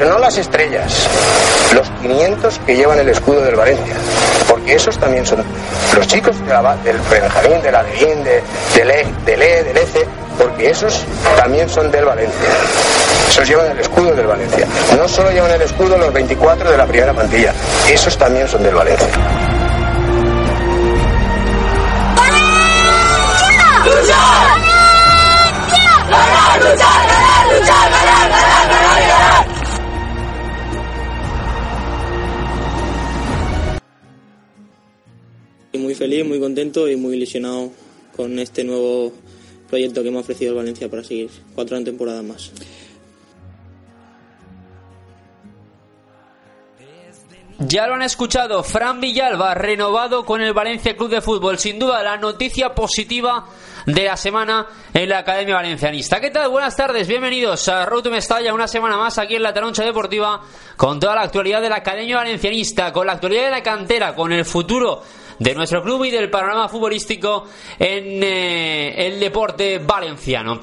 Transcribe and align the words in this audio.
Pero 0.00 0.12
no 0.12 0.18
las 0.18 0.38
estrellas, 0.38 1.06
los 1.74 1.86
500 2.00 2.58
que 2.64 2.74
llevan 2.74 2.98
el 3.00 3.10
escudo 3.10 3.42
del 3.42 3.54
Valencia, 3.54 3.94
porque 4.48 4.74
esos 4.74 4.96
también 4.96 5.26
son 5.26 5.44
los 5.94 6.06
chicos 6.06 6.40
de 6.40 6.54
la, 6.54 6.74
del 6.76 6.96
Benjamín, 7.00 7.60
de 7.60 7.70
la 7.70 7.82
de, 7.82 8.42
del 8.74 8.90
E, 8.90 9.06
del 9.26 9.42
E, 9.42 9.62
del 9.62 9.76
ECE, 9.76 10.06
porque 10.38 10.70
esos 10.70 11.04
también 11.36 11.68
son 11.68 11.90
del 11.90 12.06
Valencia. 12.06 12.48
Esos 13.28 13.46
llevan 13.46 13.72
el 13.72 13.78
escudo 13.78 14.14
del 14.14 14.26
Valencia. 14.26 14.66
No 14.96 15.06
solo 15.06 15.32
llevan 15.32 15.50
el 15.50 15.60
escudo 15.60 15.98
los 15.98 16.14
24 16.14 16.70
de 16.70 16.78
la 16.78 16.86
primera 16.86 17.12
plantilla, 17.12 17.52
esos 17.86 18.16
también 18.16 18.48
son 18.48 18.62
del 18.62 18.74
Valencia. 18.74 19.06
Muy 27.50 27.99
feliz, 36.10 36.26
muy 36.26 36.40
contento 36.40 36.88
y 36.88 36.96
muy 36.96 37.14
ilusionado 37.14 37.70
con 38.16 38.36
este 38.40 38.64
nuevo 38.64 39.12
proyecto 39.68 40.02
que 40.02 40.10
me 40.10 40.16
ha 40.16 40.20
ofrecido 40.20 40.50
el 40.50 40.56
Valencia 40.56 40.90
para 40.90 41.04
seguir 41.04 41.30
cuatro 41.54 41.80
temporadas 41.84 42.24
más. 42.24 42.50
Ya 47.60 47.86
lo 47.86 47.94
han 47.94 48.02
escuchado, 48.02 48.64
Fran 48.64 49.00
Villalba 49.00 49.54
renovado 49.54 50.24
con 50.24 50.40
el 50.40 50.52
Valencia 50.52 50.96
Club 50.96 51.10
de 51.10 51.20
Fútbol. 51.20 51.58
Sin 51.58 51.78
duda, 51.78 52.02
la 52.02 52.16
noticia 52.16 52.74
positiva 52.74 53.46
de 53.86 54.04
la 54.04 54.16
semana 54.16 54.66
en 54.92 55.08
la 55.08 55.18
Academia 55.18 55.54
Valencianista. 55.54 56.20
¿Qué 56.20 56.30
tal? 56.30 56.48
Buenas 56.48 56.74
tardes, 56.74 57.06
bienvenidos 57.06 57.68
a 57.68 57.86
Road 57.86 58.08
Mestalla, 58.08 58.52
una 58.52 58.66
semana 58.66 58.96
más 58.96 59.18
aquí 59.18 59.36
en 59.36 59.44
la 59.44 59.54
Taroncha 59.54 59.84
Deportiva, 59.84 60.40
con 60.76 60.98
toda 60.98 61.14
la 61.14 61.22
actualidad 61.22 61.60
de 61.60 61.68
la 61.68 61.76
Academia 61.76 62.16
Valencianista, 62.16 62.92
con 62.92 63.06
la 63.06 63.12
actualidad 63.12 63.44
de 63.44 63.50
la 63.50 63.62
cantera, 63.62 64.14
con 64.16 64.32
el 64.32 64.44
futuro 64.44 65.02
de 65.40 65.54
nuestro 65.54 65.82
club 65.82 66.04
y 66.04 66.10
del 66.10 66.30
panorama 66.30 66.68
futbolístico 66.68 67.46
en 67.78 68.22
eh, 68.22 69.06
el 69.06 69.18
deporte 69.18 69.78
valenciano. 69.78 70.60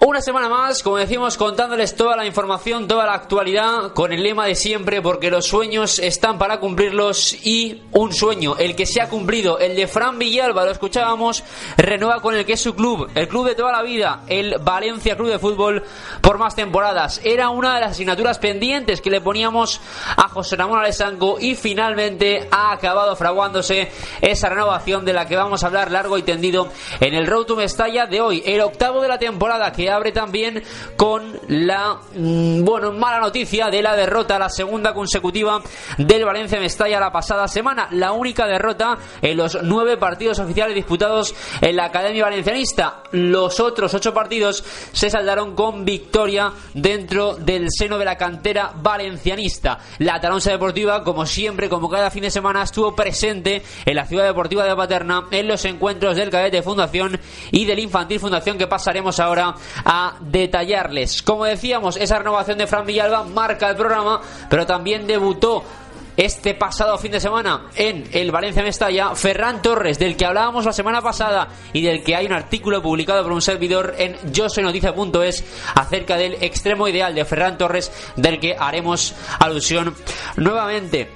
Una 0.00 0.22
semana 0.22 0.48
más, 0.48 0.84
como 0.84 0.96
decimos, 0.96 1.36
contándoles 1.36 1.96
toda 1.96 2.16
la 2.16 2.24
información, 2.24 2.86
toda 2.86 3.04
la 3.04 3.14
actualidad, 3.14 3.92
con 3.94 4.12
el 4.12 4.22
lema 4.22 4.46
de 4.46 4.54
siempre, 4.54 5.02
porque 5.02 5.28
los 5.28 5.46
sueños 5.46 5.98
están 5.98 6.38
para 6.38 6.60
cumplirlos 6.60 7.34
y 7.44 7.82
un 7.90 8.12
sueño, 8.12 8.54
el 8.58 8.76
que 8.76 8.86
se 8.86 9.00
ha 9.02 9.08
cumplido, 9.08 9.58
el 9.58 9.74
de 9.74 9.88
Fran 9.88 10.16
Villalba, 10.16 10.64
lo 10.64 10.70
escuchábamos, 10.70 11.42
renueva 11.76 12.22
con 12.22 12.36
el 12.36 12.46
que 12.46 12.52
es 12.52 12.60
su 12.60 12.76
club, 12.76 13.10
el 13.16 13.26
club 13.26 13.48
de 13.48 13.56
toda 13.56 13.72
la 13.72 13.82
vida, 13.82 14.22
el 14.28 14.58
Valencia 14.60 15.16
Club 15.16 15.30
de 15.30 15.40
Fútbol, 15.40 15.82
por 16.20 16.38
más 16.38 16.54
temporadas. 16.54 17.20
Era 17.24 17.50
una 17.50 17.74
de 17.74 17.80
las 17.80 17.90
asignaturas 17.90 18.38
pendientes 18.38 19.00
que 19.00 19.10
le 19.10 19.20
poníamos 19.20 19.80
a 20.16 20.28
José 20.28 20.54
Ramón 20.54 20.78
Alessanco 20.78 21.40
y 21.40 21.56
finalmente 21.56 22.46
ha 22.52 22.70
acabado 22.70 23.16
fraguándose 23.16 23.90
esa 24.20 24.48
renovación 24.48 25.04
de 25.04 25.12
la 25.12 25.26
que 25.26 25.34
vamos 25.34 25.64
a 25.64 25.66
hablar 25.66 25.90
largo 25.90 26.16
y 26.18 26.22
tendido 26.22 26.68
en 27.00 27.14
el 27.14 27.26
Road 27.26 27.46
to 27.46 27.56
Mestalla 27.56 28.06
de 28.06 28.20
hoy, 28.20 28.44
el 28.46 28.60
octavo 28.60 29.00
de 29.00 29.08
la 29.08 29.18
temporada 29.18 29.72
que 29.72 29.87
abre 29.90 30.12
también 30.12 30.62
con 30.96 31.38
la 31.48 31.98
mm, 32.14 32.64
bueno 32.64 32.92
mala 32.92 33.20
noticia 33.20 33.68
de 33.68 33.82
la 33.82 33.96
derrota, 33.96 34.38
la 34.38 34.48
segunda 34.48 34.94
consecutiva 34.94 35.62
del 35.96 36.24
Valencia 36.24 36.60
Mestalla 36.60 37.00
la 37.00 37.12
pasada 37.12 37.48
semana, 37.48 37.88
la 37.92 38.12
única 38.12 38.46
derrota 38.46 38.98
en 39.22 39.36
los 39.36 39.58
nueve 39.62 39.96
partidos 39.96 40.38
oficiales 40.38 40.74
disputados 40.74 41.34
en 41.60 41.76
la 41.76 41.86
Academia 41.86 42.24
Valencianista. 42.24 43.02
Los 43.12 43.60
otros 43.60 43.94
ocho 43.94 44.12
partidos 44.12 44.64
se 44.92 45.10
saldaron 45.10 45.54
con 45.54 45.84
victoria 45.84 46.52
dentro 46.74 47.34
del 47.34 47.68
seno 47.70 47.98
de 47.98 48.04
la 48.04 48.16
cantera 48.16 48.72
valencianista. 48.74 49.78
La 49.98 50.20
Taronsa 50.20 50.50
Deportiva, 50.50 51.02
como 51.04 51.26
siempre, 51.26 51.68
como 51.68 51.88
cada 51.88 52.10
fin 52.10 52.22
de 52.22 52.30
semana, 52.30 52.62
estuvo 52.62 52.94
presente 52.94 53.62
en 53.84 53.96
la 53.96 54.06
ciudad 54.06 54.24
deportiva 54.24 54.64
de 54.64 54.76
Paterna 54.76 55.26
en 55.30 55.48
los 55.48 55.64
encuentros 55.64 56.16
del 56.16 56.30
Cadete 56.30 56.62
Fundación 56.62 57.18
y 57.50 57.64
del 57.64 57.78
Infantil 57.78 58.20
Fundación 58.20 58.58
que 58.58 58.66
pasaremos 58.66 59.20
ahora 59.20 59.54
a 59.84 60.16
detallarles. 60.20 61.22
Como 61.22 61.44
decíamos, 61.44 61.96
esa 61.96 62.18
renovación 62.18 62.58
de 62.58 62.66
Fran 62.66 62.86
Villalba 62.86 63.24
marca 63.24 63.70
el 63.70 63.76
programa, 63.76 64.20
pero 64.48 64.66
también 64.66 65.06
debutó 65.06 65.64
este 66.18 66.52
pasado 66.54 66.98
fin 66.98 67.12
de 67.12 67.20
semana 67.20 67.68
en 67.76 68.08
el 68.12 68.32
Valencia 68.32 68.64
Mestalla, 68.64 69.14
Ferran 69.14 69.62
Torres, 69.62 70.00
del 70.00 70.16
que 70.16 70.26
hablábamos 70.26 70.64
la 70.64 70.72
semana 70.72 71.00
pasada 71.00 71.46
y 71.72 71.82
del 71.82 72.02
que 72.02 72.16
hay 72.16 72.26
un 72.26 72.32
artículo 72.32 72.82
publicado 72.82 73.22
por 73.22 73.30
un 73.30 73.40
servidor 73.40 73.94
en 73.98 74.16
yo 74.32 74.46
acerca 75.76 76.16
del 76.16 76.34
extremo 76.42 76.88
ideal 76.88 77.14
de 77.14 77.24
Ferran 77.24 77.56
Torres, 77.56 77.92
del 78.16 78.40
que 78.40 78.56
haremos 78.58 79.14
alusión 79.38 79.94
nuevamente. 80.36 81.12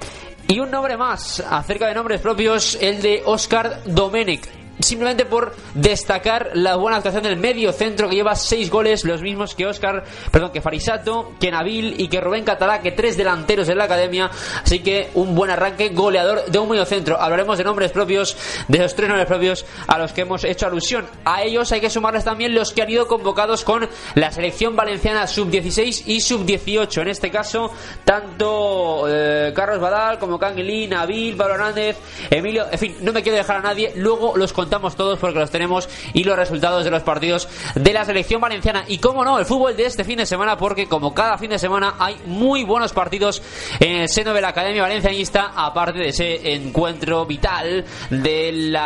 Y 0.47 0.59
un 0.59 0.71
nombre 0.71 0.95
más, 0.95 1.41
acerca 1.41 1.87
de 1.87 1.95
nombres 1.95 2.21
propios, 2.21 2.77
el 2.79 3.01
de 3.01 3.23
Oscar 3.25 3.81
Domenech 3.85 4.62
simplemente 4.79 5.25
por 5.25 5.55
destacar 5.73 6.51
la 6.53 6.75
buena 6.75 6.97
actuación 6.97 7.23
del 7.23 7.37
medio 7.37 7.71
centro 7.71 8.09
que 8.09 8.15
lleva 8.15 8.35
seis 8.35 8.69
goles, 8.69 9.03
los 9.05 9.21
mismos 9.21 9.55
que 9.55 9.65
Oscar, 9.65 10.03
perdón, 10.31 10.51
que 10.51 10.61
Farisato, 10.61 11.33
que 11.39 11.51
Nabil 11.51 11.99
y 11.99 12.07
que 12.07 12.19
Rubén 12.19 12.43
Catalá, 12.43 12.81
que 12.81 12.91
tres 12.91 13.17
delanteros 13.17 13.69
en 13.69 13.77
la 13.77 13.85
academia. 13.85 14.29
Así 14.63 14.79
que 14.79 15.09
un 15.13 15.35
buen 15.35 15.51
arranque, 15.51 15.89
goleador 15.89 16.45
de 16.45 16.59
un 16.59 16.69
medio 16.69 16.85
centro. 16.85 17.19
Hablaremos 17.19 17.57
de 17.57 17.63
nombres 17.63 17.91
propios, 17.91 18.35
de 18.67 18.79
los 18.79 18.95
tres 18.95 19.09
nombres 19.09 19.27
propios 19.27 19.65
a 19.87 19.97
los 19.97 20.11
que 20.11 20.21
hemos 20.21 20.43
hecho 20.43 20.65
alusión. 20.65 21.05
A 21.25 21.43
ellos 21.43 21.71
hay 21.71 21.81
que 21.81 21.89
sumarles 21.89 22.23
también 22.23 22.53
los 22.53 22.73
que 22.73 22.81
han 22.81 22.89
ido 22.89 23.07
convocados 23.07 23.63
con 23.63 23.87
la 24.15 24.31
selección 24.31 24.75
valenciana 24.75 25.27
sub-16 25.27 26.03
y 26.07 26.21
sub-18. 26.21 27.01
En 27.01 27.07
este 27.07 27.29
caso, 27.29 27.71
tanto 28.03 29.05
eh, 29.07 29.51
Carlos 29.55 29.79
Badal 29.79 30.19
como 30.19 30.39
Canguilín, 30.39 30.91
Nabil, 30.91 31.35
Pablo 31.35 31.55
Hernández, 31.55 31.97
Emilio, 32.29 32.65
en 32.71 32.79
fin, 32.79 32.95
no 33.01 33.13
me 33.13 33.21
quiero 33.21 33.37
dejar 33.37 33.57
a 33.57 33.61
nadie. 33.61 33.93
Luego 33.95 34.35
los 34.35 34.53
contamos 34.63 34.95
todos 34.95 35.19
porque 35.19 35.39
los 35.39 35.51
tenemos 35.51 35.89
y 36.13 36.23
los 36.23 36.37
resultados 36.37 36.85
de 36.85 36.91
los 36.91 37.03
partidos 37.03 37.49
de 37.75 37.91
la 37.91 38.05
selección 38.05 38.39
valenciana. 38.39 38.85
Y 38.87 38.97
como 38.97 39.25
no, 39.25 39.37
el 39.37 39.45
fútbol 39.45 39.75
de 39.75 39.85
este 39.85 40.05
fin 40.05 40.17
de 40.17 40.25
semana, 40.25 40.55
porque 40.55 40.87
como 40.87 41.13
cada 41.13 41.37
fin 41.37 41.49
de 41.49 41.59
semana 41.59 41.95
hay 41.99 42.15
muy 42.27 42.63
buenos 42.63 42.93
partidos 42.93 43.41
en 43.81 43.97
el 43.97 44.07
seno 44.07 44.33
de 44.33 44.39
la 44.39 44.49
Academia 44.49 44.83
Valencianista, 44.83 45.51
aparte 45.53 45.99
de 45.99 46.07
ese 46.07 46.53
encuentro 46.53 47.25
vital 47.25 47.83
del 48.09 48.77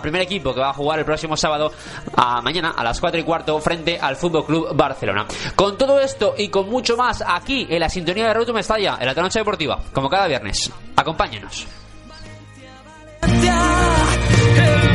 primer 0.00 0.22
equipo 0.22 0.54
que 0.54 0.60
va 0.60 0.70
a 0.70 0.74
jugar 0.74 1.00
el 1.00 1.04
próximo 1.04 1.36
sábado, 1.36 1.72
a 2.16 2.40
mañana 2.40 2.70
a 2.70 2.82
las 2.82 2.98
4 2.98 3.20
y 3.20 3.24
cuarto, 3.24 3.58
frente 3.58 3.98
al 4.00 4.16
Fútbol 4.16 4.46
Club 4.46 4.74
Barcelona. 4.74 5.26
Con 5.54 5.76
todo 5.76 6.00
esto 6.00 6.34
y 6.38 6.48
con 6.48 6.70
mucho 6.70 6.96
más 6.96 7.22
aquí 7.26 7.66
en 7.68 7.80
la 7.80 7.90
sintonía 7.90 8.28
de 8.28 8.32
Roto 8.32 8.54
Mestalla, 8.54 8.96
en 8.98 9.06
la 9.06 9.12
noche 9.12 9.40
deportiva, 9.40 9.78
como 9.92 10.08
cada 10.08 10.26
viernes. 10.26 10.72
Acompáñenos. 10.96 11.66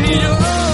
be 0.04 0.10
your 0.20 0.32
own. 0.32 0.73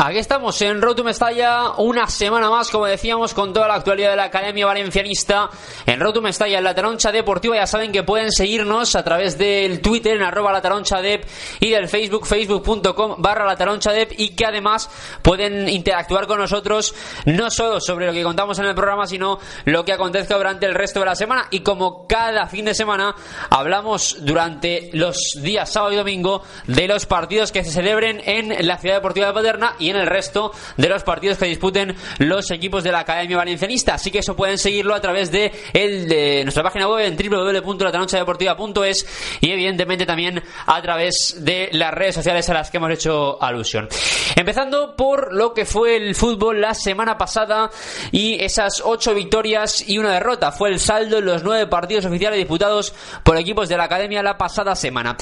Aquí 0.00 0.18
estamos 0.18 0.62
en 0.62 0.80
Road 0.80 0.94
to 0.94 1.02
Mestalla, 1.02 1.72
una 1.78 2.06
semana 2.06 2.48
más, 2.48 2.70
como 2.70 2.86
decíamos, 2.86 3.34
con 3.34 3.52
toda 3.52 3.66
la 3.66 3.74
actualidad 3.74 4.10
de 4.10 4.16
la 4.16 4.26
Academia 4.26 4.64
Valencianista. 4.64 5.50
En 5.86 5.98
Road 5.98 6.12
to 6.12 6.22
Mestalla, 6.22 6.58
en 6.58 6.62
la 6.62 6.72
Taroncha 6.72 7.10
Deportiva, 7.10 7.56
ya 7.56 7.66
saben 7.66 7.90
que 7.90 8.04
pueden 8.04 8.30
seguirnos 8.30 8.94
a 8.94 9.02
través 9.02 9.36
del 9.36 9.80
Twitter 9.80 10.16
en 10.16 10.22
arroba 10.22 10.52
la 10.52 10.62
taroncha 10.62 11.00
dep 11.00 11.26
y 11.58 11.70
del 11.70 11.88
Facebook, 11.88 12.28
facebook.com 12.28 13.16
barra 13.18 13.44
la 13.44 13.56
dep 13.56 14.12
y 14.16 14.36
que 14.36 14.46
además 14.46 14.88
pueden 15.20 15.68
interactuar 15.68 16.28
con 16.28 16.38
nosotros 16.38 16.94
no 17.24 17.50
solo 17.50 17.80
sobre 17.80 18.06
lo 18.06 18.12
que 18.12 18.22
contamos 18.22 18.56
en 18.60 18.66
el 18.66 18.76
programa, 18.76 19.04
sino 19.08 19.40
lo 19.64 19.84
que 19.84 19.94
acontezca 19.94 20.36
durante 20.36 20.66
el 20.66 20.76
resto 20.76 21.00
de 21.00 21.06
la 21.06 21.16
semana. 21.16 21.48
Y 21.50 21.58
como 21.64 22.06
cada 22.06 22.46
fin 22.46 22.66
de 22.66 22.74
semana, 22.74 23.16
hablamos 23.50 24.18
durante 24.20 24.90
los 24.92 25.40
días 25.42 25.72
sábado 25.72 25.92
y 25.92 25.96
domingo 25.96 26.44
de 26.68 26.86
los 26.86 27.04
partidos 27.04 27.50
que 27.50 27.64
se 27.64 27.72
celebren 27.72 28.22
en 28.24 28.64
la 28.64 28.78
Ciudad 28.78 28.94
Deportiva 28.94 29.26
de 29.26 29.32
Paterna 29.32 29.74
y 29.80 29.87
en 29.90 29.96
el 29.96 30.06
resto 30.06 30.52
de 30.76 30.88
los 30.88 31.02
partidos 31.02 31.38
que 31.38 31.46
disputen 31.46 31.94
los 32.18 32.50
equipos 32.50 32.84
de 32.84 32.92
la 32.92 33.00
Academia 33.00 33.36
Valencianista. 33.36 33.94
Así 33.94 34.10
que 34.10 34.18
eso 34.18 34.36
pueden 34.36 34.58
seguirlo 34.58 34.94
a 34.94 35.00
través 35.00 35.30
de, 35.30 35.52
el, 35.72 36.08
de 36.08 36.42
nuestra 36.44 36.62
página 36.62 36.88
web 36.88 37.06
en 37.06 37.16
www.latanochadeportiva.es 37.16 39.06
y 39.40 39.50
evidentemente 39.50 40.06
también 40.06 40.42
a 40.66 40.82
través 40.82 41.36
de 41.38 41.68
las 41.72 41.92
redes 41.92 42.14
sociales 42.14 42.48
a 42.48 42.54
las 42.54 42.70
que 42.70 42.76
hemos 42.78 42.90
hecho 42.90 43.42
alusión. 43.42 43.88
Empezando 44.36 44.96
por 44.96 45.32
lo 45.34 45.54
que 45.54 45.64
fue 45.64 45.96
el 45.96 46.14
fútbol 46.14 46.60
la 46.60 46.74
semana 46.74 47.16
pasada 47.18 47.70
y 48.12 48.42
esas 48.42 48.82
ocho 48.84 49.14
victorias 49.14 49.88
y 49.88 49.98
una 49.98 50.12
derrota. 50.12 50.52
Fue 50.52 50.68
el 50.70 50.80
saldo 50.80 51.18
en 51.18 51.24
los 51.24 51.42
nueve 51.42 51.66
partidos 51.66 52.04
oficiales 52.04 52.38
disputados 52.38 52.94
por 53.22 53.36
equipos 53.36 53.68
de 53.68 53.76
la 53.76 53.84
Academia 53.84 54.22
la 54.22 54.38
pasada 54.38 54.74
semana. 54.74 55.16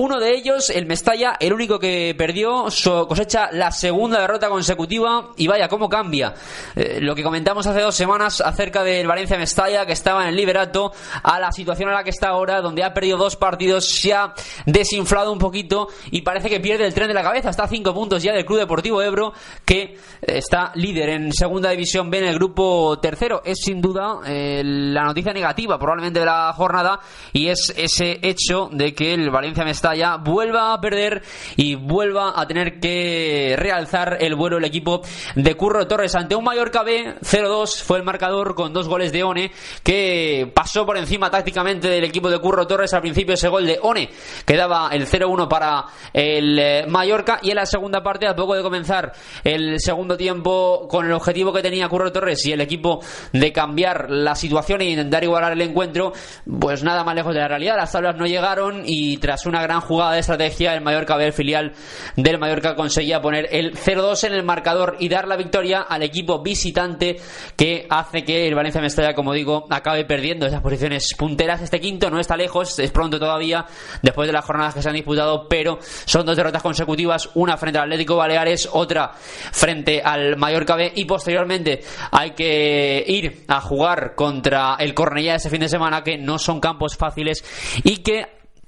Uno 0.00 0.20
de 0.20 0.34
ellos, 0.34 0.70
el 0.70 0.86
Mestalla, 0.86 1.36
el 1.40 1.52
único 1.52 1.78
que 1.78 2.14
perdió, 2.16 2.66
cosecha 3.08 3.48
la 3.52 3.70
segunda 3.70 4.05
segunda 4.06 4.20
derrota 4.20 4.48
consecutiva 4.48 5.30
y 5.36 5.48
vaya, 5.48 5.66
cómo 5.66 5.88
cambia. 5.88 6.32
Eh, 6.76 6.98
lo 7.00 7.12
que 7.16 7.24
comentamos 7.24 7.66
hace 7.66 7.80
dos 7.80 7.96
semanas 7.96 8.40
acerca 8.40 8.84
del 8.84 9.08
Valencia 9.08 9.36
Mestalla, 9.36 9.84
que 9.84 9.94
estaba 9.94 10.22
en 10.22 10.28
el 10.28 10.36
liberato, 10.36 10.92
a 11.24 11.40
la 11.40 11.50
situación 11.50 11.88
en 11.88 11.96
la 11.96 12.04
que 12.04 12.10
está 12.10 12.28
ahora, 12.28 12.60
donde 12.60 12.84
ha 12.84 12.94
perdido 12.94 13.18
dos 13.18 13.34
partidos, 13.34 13.84
se 13.84 14.14
ha 14.14 14.32
desinflado 14.64 15.32
un 15.32 15.40
poquito 15.40 15.88
y 16.12 16.22
parece 16.22 16.48
que 16.48 16.60
pierde 16.60 16.86
el 16.86 16.94
tren 16.94 17.08
de 17.08 17.14
la 17.14 17.24
cabeza. 17.24 17.50
Está 17.50 17.64
a 17.64 17.68
cinco 17.68 17.92
puntos 17.92 18.22
ya 18.22 18.32
del 18.32 18.44
Club 18.44 18.60
Deportivo 18.60 19.02
Ebro, 19.02 19.32
que 19.64 19.98
está 20.20 20.70
líder 20.76 21.08
en 21.08 21.32
segunda 21.32 21.70
división 21.70 22.08
B 22.08 22.18
en 22.18 22.26
el 22.26 22.36
grupo 22.36 23.00
tercero. 23.00 23.42
Es 23.44 23.58
sin 23.58 23.80
duda 23.80 24.20
eh, 24.24 24.62
la 24.64 25.02
noticia 25.02 25.32
negativa, 25.32 25.80
probablemente 25.80 26.20
de 26.20 26.26
la 26.26 26.52
jornada, 26.52 27.00
y 27.32 27.48
es 27.48 27.74
ese 27.76 28.20
hecho 28.22 28.68
de 28.70 28.94
que 28.94 29.14
el 29.14 29.30
Valencia 29.30 29.64
Mestalla 29.64 30.16
vuelva 30.16 30.74
a 30.74 30.80
perder 30.80 31.24
y 31.56 31.74
vuelva 31.74 32.40
a 32.40 32.46
tener 32.46 32.78
que 32.78 33.56
realzar 33.58 33.95
el 33.96 34.34
vuelo 34.34 34.58
el 34.58 34.64
equipo 34.64 35.02
de 35.34 35.54
Curro 35.54 35.86
Torres. 35.86 36.14
Ante 36.14 36.36
un 36.36 36.44
Mallorca 36.44 36.82
B 36.82 37.16
0-2 37.20 37.82
fue 37.82 37.98
el 37.98 38.04
marcador 38.04 38.54
con 38.54 38.72
dos 38.72 38.88
goles 38.88 39.12
de 39.12 39.22
One 39.22 39.50
que 39.82 40.50
pasó 40.54 40.84
por 40.84 40.96
encima 40.96 41.30
tácticamente 41.30 41.88
del 41.88 42.04
equipo 42.04 42.28
de 42.28 42.38
Curro 42.38 42.66
Torres. 42.66 42.92
Al 42.92 43.00
principio 43.00 43.34
ese 43.34 43.48
gol 43.48 43.66
de 43.66 43.78
One 43.80 44.10
que 44.44 44.56
daba 44.56 44.90
el 44.92 45.06
0-1 45.06 45.48
para 45.48 45.86
el 46.12 46.58
eh, 46.58 46.84
Mallorca. 46.86 47.38
Y 47.42 47.50
en 47.50 47.56
la 47.56 47.66
segunda 47.66 48.02
parte 48.02 48.26
a 48.26 48.36
poco 48.36 48.54
de 48.54 48.62
comenzar 48.62 49.12
el 49.44 49.80
segundo 49.80 50.16
tiempo 50.16 50.86
con 50.88 51.06
el 51.06 51.12
objetivo 51.12 51.52
que 51.52 51.62
tenía 51.62 51.88
Curro 51.88 52.12
Torres 52.12 52.44
y 52.46 52.52
el 52.52 52.60
equipo 52.60 53.00
de 53.32 53.52
cambiar 53.52 54.10
la 54.10 54.34
situación 54.34 54.82
e 54.82 54.90
intentar 54.90 55.24
igualar 55.24 55.52
el 55.52 55.62
encuentro 55.62 56.12
pues 56.60 56.82
nada 56.82 57.04
más 57.04 57.14
lejos 57.14 57.34
de 57.34 57.40
la 57.40 57.48
realidad. 57.48 57.76
Las 57.76 57.92
tablas 57.92 58.16
no 58.16 58.26
llegaron 58.26 58.82
y 58.84 59.16
tras 59.18 59.46
una 59.46 59.62
gran 59.62 59.80
jugada 59.80 60.12
de 60.12 60.20
estrategia 60.20 60.74
el 60.74 60.82
Mallorca 60.82 61.16
B 61.16 61.26
el 61.26 61.32
filial 61.32 61.72
del 62.16 62.38
Mallorca 62.38 62.74
conseguía 62.74 63.20
poner 63.20 63.48
el 63.50 63.76
0-2 63.86 64.24
en 64.24 64.32
el 64.32 64.42
marcador 64.42 64.96
y 64.98 65.08
dar 65.08 65.28
la 65.28 65.36
victoria 65.36 65.82
al 65.82 66.02
equipo 66.02 66.42
visitante 66.42 67.20
que 67.56 67.86
hace 67.88 68.24
que 68.24 68.48
el 68.48 68.54
Valencia 68.56 68.80
Mestalla, 68.80 69.14
como 69.14 69.32
digo, 69.32 69.66
acabe 69.70 70.04
perdiendo 70.04 70.46
esas 70.46 70.60
posiciones 70.60 71.14
punteras. 71.16 71.62
Este 71.62 71.80
quinto 71.80 72.10
no 72.10 72.18
está 72.18 72.36
lejos, 72.36 72.78
es 72.80 72.90
pronto 72.90 73.20
todavía, 73.20 73.64
después 74.02 74.26
de 74.26 74.32
las 74.32 74.44
jornadas 74.44 74.74
que 74.74 74.82
se 74.82 74.88
han 74.88 74.94
disputado, 74.96 75.48
pero 75.48 75.78
son 76.04 76.26
dos 76.26 76.36
derrotas 76.36 76.62
consecutivas, 76.62 77.30
una 77.34 77.56
frente 77.56 77.78
al 77.78 77.84
Atlético 77.84 78.16
Baleares, 78.16 78.68
otra 78.72 79.12
frente 79.12 80.02
al 80.02 80.36
Mallorca 80.36 80.74
B 80.74 80.92
y 80.96 81.04
posteriormente 81.04 81.84
hay 82.10 82.32
que 82.32 83.04
ir 83.06 83.44
a 83.46 83.60
jugar 83.60 84.14
contra 84.16 84.76
el 84.80 84.94
Cornellá 84.94 85.36
ese 85.36 85.50
fin 85.50 85.60
de 85.60 85.68
semana, 85.68 86.02
que 86.02 86.18
no 86.18 86.38
son 86.38 86.58
campos 86.58 86.96
fáciles 86.96 87.44
y 87.84 87.98
que 87.98 88.26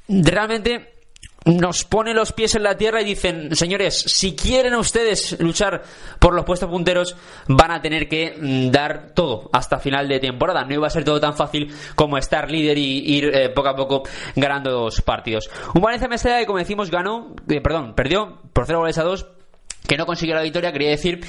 realmente 0.08 0.97
nos 1.48 1.84
pone 1.84 2.12
los 2.12 2.32
pies 2.32 2.54
en 2.54 2.62
la 2.62 2.76
tierra 2.76 3.00
y 3.00 3.04
dicen, 3.04 3.56
señores, 3.56 3.98
si 3.98 4.36
quieren 4.36 4.74
ustedes 4.74 5.40
luchar 5.40 5.82
por 6.18 6.34
los 6.34 6.44
puestos 6.44 6.68
punteros, 6.68 7.16
van 7.46 7.70
a 7.70 7.80
tener 7.80 8.08
que 8.08 8.36
mm, 8.38 8.70
dar 8.70 9.12
todo 9.14 9.48
hasta 9.52 9.78
final 9.78 10.08
de 10.08 10.20
temporada. 10.20 10.64
No 10.64 10.74
iba 10.74 10.86
a 10.86 10.90
ser 10.90 11.04
todo 11.04 11.20
tan 11.20 11.34
fácil 11.34 11.74
como 11.94 12.18
estar 12.18 12.50
líder 12.50 12.76
y 12.76 13.16
ir 13.16 13.24
eh, 13.34 13.48
poco 13.48 13.68
a 13.68 13.76
poco 13.76 14.02
ganando 14.36 14.70
los 14.70 15.00
partidos. 15.00 15.48
Un 15.74 15.80
Valencia 15.80 16.08
Mestalla 16.08 16.38
que, 16.40 16.46
como 16.46 16.58
decimos, 16.58 16.90
ganó, 16.90 17.34
eh, 17.48 17.60
perdón, 17.60 17.94
perdió 17.94 18.38
por 18.52 18.66
0 18.66 18.80
goles 18.80 18.98
a 18.98 19.04
2, 19.04 19.26
que 19.86 19.96
no 19.96 20.04
consiguió 20.04 20.34
la 20.34 20.42
victoria, 20.42 20.72
quería 20.72 20.90
decir, 20.90 21.24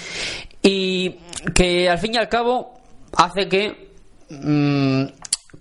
y 0.61 1.15
que 1.55 1.89
al 1.89 1.97
fin 1.97 2.15
y 2.15 2.17
al 2.17 2.27
cabo 2.27 2.73
hace 3.15 3.47
que 3.47 3.93
mm, 4.29 5.05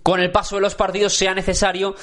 con 0.09 0.19
el 0.19 0.31
paso 0.31 0.55
de 0.55 0.61
los 0.61 0.73
partidos 0.73 1.13
sea 1.13 1.35
necesario 1.35 1.95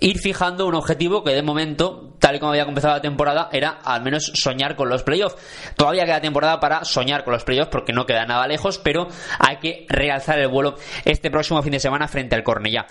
ir 0.00 0.18
fijando 0.18 0.66
un 0.66 0.74
objetivo 0.74 1.24
que 1.24 1.30
de 1.30 1.40
momento, 1.40 2.07
tal 2.18 2.36
y 2.36 2.38
como 2.38 2.52
había 2.52 2.64
comenzado 2.64 2.94
la 2.94 3.00
temporada, 3.00 3.48
era 3.52 3.78
al 3.84 4.02
menos 4.02 4.32
soñar 4.34 4.76
con 4.76 4.88
los 4.88 5.02
playoffs. 5.02 5.36
Todavía 5.76 6.04
queda 6.04 6.20
temporada 6.20 6.60
para 6.60 6.84
soñar 6.84 7.24
con 7.24 7.32
los 7.32 7.44
playoffs 7.44 7.70
porque 7.70 7.92
no 7.92 8.06
queda 8.06 8.24
nada 8.26 8.46
lejos, 8.46 8.78
pero 8.78 9.08
hay 9.38 9.56
que 9.58 9.86
realzar 9.88 10.38
el 10.38 10.48
vuelo 10.48 10.76
este 11.04 11.30
próximo 11.30 11.62
fin 11.62 11.72
de 11.72 11.80
semana 11.80 12.08
frente 12.08 12.34
al 12.34 12.42
Cornellá. 12.42 12.86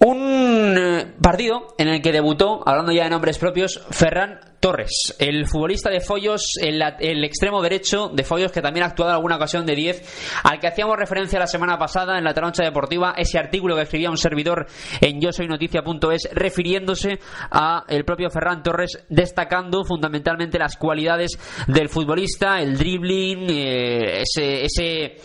Un 0.00 0.74
eh, 0.76 1.14
partido 1.20 1.74
en 1.78 1.88
el 1.88 2.02
que 2.02 2.12
debutó, 2.12 2.62
hablando 2.66 2.92
ya 2.92 3.04
de 3.04 3.10
nombres 3.10 3.38
propios, 3.38 3.80
Ferran 3.90 4.40
Torres, 4.64 5.14
el 5.18 5.46
futbolista 5.46 5.90
de 5.90 6.00
Follos, 6.00 6.52
el, 6.58 6.82
extremo 7.22 7.60
derecho 7.60 8.08
de 8.08 8.24
Follos 8.24 8.50
que 8.50 8.62
también 8.62 8.84
ha 8.84 8.88
actuado 8.88 9.10
en 9.10 9.16
alguna 9.16 9.36
ocasión 9.36 9.66
de 9.66 9.74
10, 9.74 10.40
al 10.42 10.58
que 10.58 10.68
hacíamos 10.68 10.96
referencia 10.96 11.38
la 11.38 11.46
semana 11.46 11.76
pasada 11.76 12.16
en 12.16 12.24
la 12.24 12.32
troncha 12.32 12.64
deportiva, 12.64 13.12
ese 13.16 13.38
artículo 13.38 13.76
que 13.76 13.82
escribía 13.82 14.08
un 14.08 14.16
servidor 14.16 14.66
en 15.02 15.20
yo 15.20 15.32
soy 15.32 15.48
noticia.es 15.48 16.30
refiriéndose 16.32 17.18
a 17.50 17.84
el 17.88 18.06
propio 18.06 18.30
Ferran 18.30 18.53
Torres 18.62 19.04
destacando 19.08 19.84
fundamentalmente 19.84 20.58
las 20.58 20.76
cualidades 20.76 21.38
del 21.66 21.88
futbolista, 21.88 22.60
el 22.60 22.76
dribbling, 22.76 23.50
eh, 23.50 24.22
ese, 24.22 24.64
ese, 24.64 25.16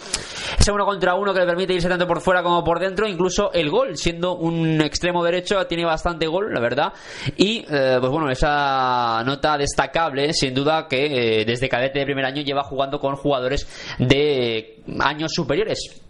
uno 0.72 0.86
contra 0.86 1.16
uno 1.16 1.34
que 1.34 1.40
le 1.40 1.46
permite 1.46 1.74
irse 1.74 1.90
tanto 1.90 2.08
por 2.08 2.22
fuera 2.22 2.44
como 2.44 2.64
por 2.64 2.80
dentro, 2.80 3.08
incluso 3.08 3.52
el 3.54 3.70
gol, 3.70 3.98
siendo 3.98 4.36
un 4.36 4.82
extremo 4.82 5.24
derecho, 5.24 5.66
tiene 5.68 5.86
bastante 5.86 6.28
gol, 6.28 6.54
la 6.54 6.60
verdad, 6.60 6.94
y 7.38 7.66
eh, 7.70 7.98
pues 8.00 8.12
bueno, 8.12 8.30
esa 8.30 9.24
nota 9.26 9.58
destacable, 9.58 10.34
sin 10.34 10.54
duda, 10.54 10.88
que 10.88 11.42
eh, 11.42 11.46
desde 11.46 11.70
cadete 11.70 12.00
de 12.00 12.06
primer 12.06 12.26
año 12.26 12.42
lleva 12.42 12.64
jugando 12.64 13.00
con 13.00 13.16
jugadores 13.16 13.68
de 14.00 14.82
años 15.00 15.32
superiores 15.34 16.02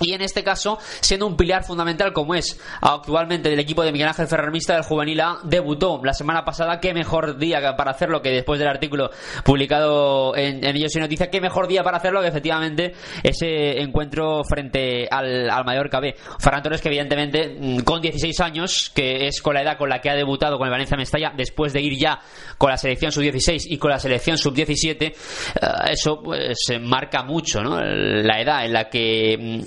y 0.00 0.14
en 0.14 0.22
este 0.22 0.42
caso, 0.42 0.78
siendo 1.00 1.26
un 1.26 1.36
pilar 1.36 1.64
fundamental 1.64 2.12
como 2.12 2.34
es 2.34 2.58
actualmente 2.80 3.50
del 3.50 3.58
equipo 3.58 3.82
de 3.82 3.92
Miguel 3.92 4.08
Ángel 4.08 4.26
Ferrarmista 4.26 4.74
del 4.74 4.82
Juvenil 4.82 5.20
A, 5.20 5.38
debutó 5.44 6.00
la 6.02 6.14
semana 6.14 6.44
pasada. 6.44 6.80
Qué 6.80 6.94
mejor 6.94 7.38
día 7.38 7.76
para 7.76 7.90
hacerlo 7.90 8.22
que 8.22 8.30
después 8.30 8.58
del 8.58 8.68
artículo 8.68 9.10
publicado 9.44 10.36
en, 10.36 10.64
en 10.64 10.76
Ellos 10.76 10.94
y 10.96 11.00
Noticia. 11.00 11.30
Qué 11.30 11.40
mejor 11.40 11.68
día 11.68 11.82
para 11.82 11.98
hacerlo 11.98 12.22
que 12.22 12.28
efectivamente 12.28 12.94
ese 13.22 13.80
encuentro 13.80 14.42
frente 14.44 15.08
al, 15.10 15.50
al 15.50 15.64
Mallorca 15.64 16.00
B. 16.00 16.14
Ferran 16.38 16.62
Torres, 16.62 16.80
que 16.80 16.88
evidentemente 16.88 17.56
mm, 17.58 17.80
con 17.80 18.00
16 18.00 18.40
años, 18.40 18.90
que 18.94 19.26
es 19.26 19.42
con 19.42 19.54
la 19.54 19.62
edad 19.62 19.76
con 19.76 19.88
la 19.88 20.00
que 20.00 20.10
ha 20.10 20.14
debutado 20.14 20.56
con 20.56 20.66
el 20.66 20.70
Valencia 20.70 20.96
Mestalla, 20.96 21.32
después 21.36 21.72
de 21.72 21.82
ir 21.82 21.98
ya 21.98 22.20
con 22.56 22.70
la 22.70 22.76
selección 22.76 23.12
sub-16 23.12 23.64
y 23.66 23.78
con 23.78 23.90
la 23.90 23.98
selección 23.98 24.38
sub-17, 24.38 25.02
eh, 25.02 25.14
eso 25.90 26.22
pues 26.22 26.58
marca 26.80 27.22
mucho, 27.22 27.62
¿no? 27.62 27.80
La 27.80 28.40
edad 28.40 28.64
en 28.64 28.72
la 28.72 28.88
que 28.88 29.50
Mm, 29.50 29.60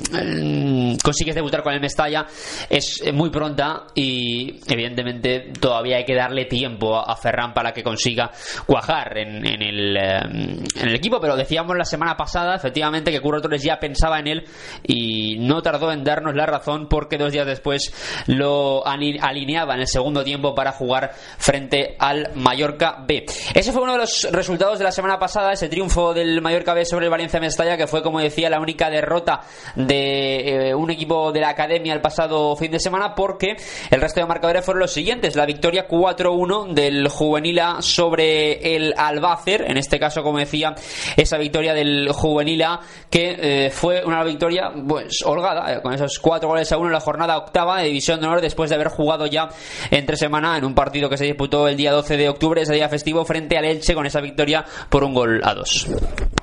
consigues 1.02 1.36
debutar 1.36 1.64
con 1.64 1.74
el 1.74 1.80
Mestalla 1.80 2.26
es 2.70 3.04
muy 3.14 3.30
pronta 3.30 3.88
y 3.96 4.60
evidentemente 4.68 5.52
todavía 5.60 5.98
hay 5.98 6.06
que 6.06 6.16
darle 6.16 6.46
tiempo 6.46 6.98
a 6.98 7.16
Ferran 7.16 7.54
para 7.54 7.72
que 7.72 7.84
consiga 7.84 8.32
cuajar 8.66 9.18
en, 9.18 9.46
el, 9.46 9.98
eh, 9.98 10.20
en 10.22 10.88
el 10.90 10.96
equipo. 10.96 11.20
Pero 11.20 11.36
decíamos 11.36 11.78
la 11.78 11.86
semana 11.86 12.16
pasada 12.16 12.56
efectivamente 12.56 13.12
que 13.12 13.22
Curro 13.22 13.42
Torres 13.42 13.64
ya 13.64 13.80
pensaba 13.80 14.20
en 14.20 14.28
él 14.28 14.46
y 14.84 15.38
no 15.40 15.62
tardó 15.62 15.92
en 15.92 16.04
darnos 16.04 16.36
la 16.36 16.46
razón 16.46 16.88
porque 16.90 17.18
dos 17.18 17.32
días 17.32 17.48
después 17.48 17.94
lo 18.28 18.86
alineaba 18.86 19.76
en 19.76 19.82
el 19.82 19.88
segundo 19.88 20.24
tiempo 20.24 20.54
para 20.54 20.74
jugar 20.74 21.12
frente 21.38 21.96
al 22.00 22.32
Mallorca 22.36 23.04
B. 23.08 23.26
Ese 23.54 23.72
fue 23.72 23.84
uno 23.84 23.94
de 23.94 24.00
los 24.00 24.28
resultados 24.32 24.80
de 24.80 24.86
la 24.86 24.92
semana 24.92 25.18
pasada 25.18 25.54
ese 25.54 25.70
triunfo 25.70 26.14
del 26.14 26.42
Mallorca 26.42 26.74
B 26.74 26.86
sobre 26.86 27.06
el 27.06 27.12
Valencia 27.12 27.40
Mestalla 27.40 27.78
que 27.78 27.88
fue 27.88 28.02
como 28.02 28.20
decía 28.20 28.50
la 28.50 28.60
única 28.60 28.90
derrota 28.90 29.42
de 29.76 29.94
de 29.94 30.13
eh, 30.14 30.76
un 30.76 30.92
equipo 30.92 31.32
de 31.32 31.42
la 31.42 31.50
academia 31.50 31.94
el 31.94 32.02
pasado 32.02 32.56
fin 32.56 32.72
de 32.72 32.80
semana 32.80 33.16
porque 33.16 33.56
el 33.90 34.02
resto 34.02 34.20
de 34.20 34.26
marcadores 34.26 34.64
fueron 34.66 34.82
los 34.82 34.92
siguientes. 34.92 35.36
La 35.36 35.46
victoria 35.46 35.88
4-1 35.88 36.74
del 36.74 37.08
juvenil 37.08 37.60
A 37.60 37.82
sobre 37.82 38.76
el 38.76 38.94
Albácer, 38.98 39.66
en 39.70 39.78
este 39.78 40.00
caso, 40.00 40.24
como 40.24 40.40
decía, 40.40 40.76
esa 41.18 41.38
victoria 41.38 41.74
del 41.74 42.12
juvenil 42.12 42.64
A 42.64 42.80
que 43.10 43.38
eh, 43.40 43.70
fue 43.70 44.04
una 44.06 44.24
victoria 44.24 44.72
pues 44.88 45.22
holgada, 45.26 45.82
con 45.82 45.94
esos 45.94 46.20
cuatro 46.20 46.50
goles 46.50 46.72
a 46.72 46.78
uno 46.78 46.88
en 46.88 46.94
la 46.94 47.00
jornada 47.00 47.38
octava 47.38 47.80
de 47.80 47.88
División 47.88 48.20
de 48.20 48.28
Honor 48.28 48.42
después 48.42 48.70
de 48.70 48.76
haber 48.76 48.90
jugado 48.90 49.26
ya 49.26 49.50
entre 49.92 50.18
semana 50.18 50.58
en 50.58 50.66
un 50.66 50.74
partido 50.74 51.10
que 51.10 51.18
se 51.18 51.26
disputó 51.26 51.68
el 51.68 51.78
día 51.78 51.92
12 51.92 52.18
de 52.18 52.30
octubre, 52.30 52.62
ese 52.62 52.74
día 52.74 52.90
festivo, 52.90 53.26
frente 53.26 53.58
al 53.58 53.66
Elche 53.66 53.94
con 53.94 54.06
esa 54.06 54.22
victoria 54.22 54.66
por 54.90 55.04
un 55.04 55.14
gol 55.14 55.42
a 55.44 55.54
dos. 55.54 55.88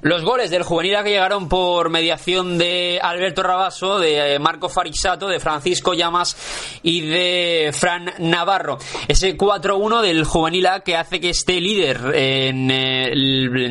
Los 0.02 0.24
goles 0.24 0.50
del 0.50 0.62
juvenil 0.62 0.96
A 0.96 1.04
que 1.04 1.10
llegaron 1.10 1.48
por 1.48 1.90
mediación 1.90 2.58
de 2.58 2.98
Alberto 3.02 3.42
De 3.60 4.34
eh, 4.34 4.38
Marco 4.38 4.70
Farisato, 4.70 5.28
de 5.28 5.38
Francisco 5.38 5.92
Llamas 5.92 6.34
y 6.82 7.02
de 7.02 7.70
Fran 7.74 8.10
Navarro. 8.18 8.78
Ese 9.06 9.36
4-1 9.36 10.00
del 10.00 10.24
juvenil 10.24 10.66
A 10.66 10.80
que 10.80 10.96
hace 10.96 11.20
que 11.20 11.28
esté 11.28 11.60
líder 11.60 12.14
en, 12.14 12.70
eh, 12.70 13.10